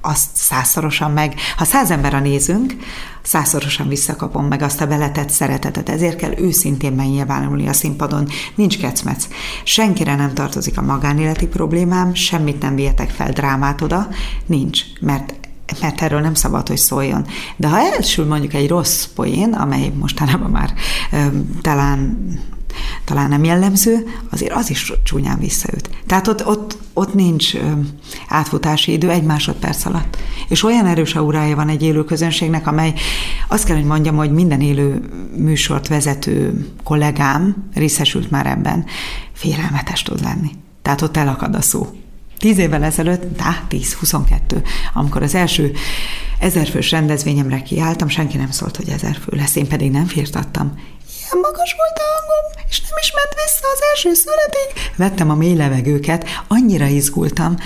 [0.00, 2.76] azt százszorosan meg, ha száz emberre nézünk,
[3.22, 5.88] százszorosan visszakapom meg azt a beletett szeretetet.
[5.88, 8.28] Ezért kell őszintén megnyilvánulni a színpadon.
[8.54, 9.28] Nincs kecmec.
[9.64, 14.08] Senkire nem tartozik a magánéleti problémám, semmit nem vihetek fel drámát oda.
[14.46, 15.34] Nincs, mert
[15.80, 17.26] mert erről nem szabad, hogy szóljon.
[17.56, 20.74] De ha elsül mondjuk egy rossz poén, amely mostanában már
[21.12, 21.26] ö,
[21.60, 22.18] talán
[23.04, 25.90] talán nem jellemző, azért az is csúnyán visszaüt.
[26.06, 27.52] Tehát ott, ott, ott nincs
[28.28, 30.16] átfutási idő egy másodperc alatt.
[30.48, 32.94] És olyan erős aurája van egy élő közönségnek, amely
[33.48, 35.02] azt kell, hogy mondjam, hogy minden élő
[35.36, 38.84] műsort vezető kollégám részesült már ebben,
[39.32, 40.50] félelmetes tud lenni.
[40.82, 41.86] Tehát ott elakad a szó.
[42.40, 45.72] Tíz évvel ezelőtt, de 10-22, amikor az első
[46.38, 50.74] ezerfős rendezvényemre kiálltam, senki nem szólt, hogy ezer fő lesz, én pedig nem firtattam
[51.08, 54.92] ilyen magas volt a hangom, és nem is ment vissza az első születig.
[54.96, 57.56] Vettem a mély levegőket, annyira izgultam,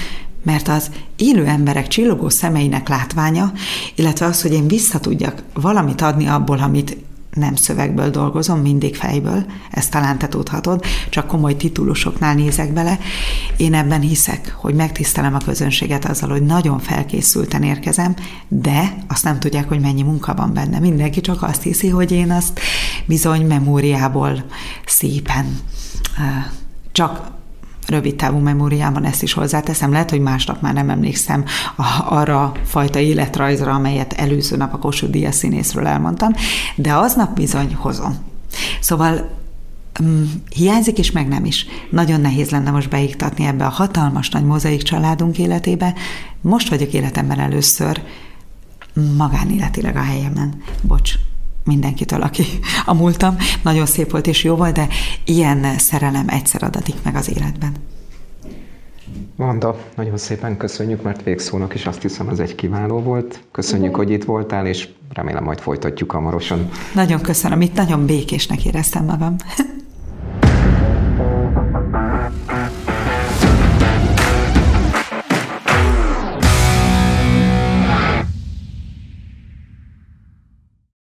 [0.42, 3.52] mert az élő emberek csillogó szemeinek látványa,
[3.94, 6.96] illetve az, hogy én visszatudjak valamit adni abból, amit
[7.34, 12.98] nem szövegből dolgozom, mindig fejből, ezt talán te tudhatod, csak komoly titulusoknál nézek bele.
[13.56, 18.14] Én ebben hiszek, hogy megtisztelem a közönséget azzal, hogy nagyon felkészülten érkezem,
[18.48, 20.78] de azt nem tudják, hogy mennyi munka van benne.
[20.78, 22.60] Mindenki csak azt hiszi, hogy én azt
[23.06, 24.44] bizony memóriából
[24.86, 25.58] szépen
[26.92, 27.32] csak
[27.86, 29.92] rövid távú memóriában ezt is hozzáteszem.
[29.92, 31.44] Lehet, hogy másnap már nem emlékszem
[32.08, 36.32] arra fajta életrajzra, amelyet előző nap a Kossuth Díjas színészről elmondtam,
[36.74, 38.16] de aznap bizony hozom.
[38.80, 39.30] Szóval
[40.00, 41.66] um, hiányzik is, meg nem is.
[41.90, 45.94] Nagyon nehéz lenne most beiktatni ebbe a hatalmas nagy mozaik családunk életébe.
[46.40, 48.02] Most vagyok életemben először
[49.16, 50.62] magánéletileg a helyemen.
[50.82, 51.14] Bocs,
[51.64, 52.44] mindenkitől, aki
[52.84, 53.36] a múltam.
[53.62, 54.88] Nagyon szép volt és jó volt, de
[55.24, 57.72] ilyen szerelem egyszer adatik meg az életben.
[59.36, 63.40] Vanda, nagyon szépen köszönjük, mert végszónak is azt hiszem ez egy kiváló volt.
[63.50, 64.04] Köszönjük, uh-huh.
[64.04, 66.68] hogy itt voltál, és remélem majd folytatjuk hamarosan.
[66.94, 69.36] Nagyon köszönöm, itt nagyon békésnek éreztem magam.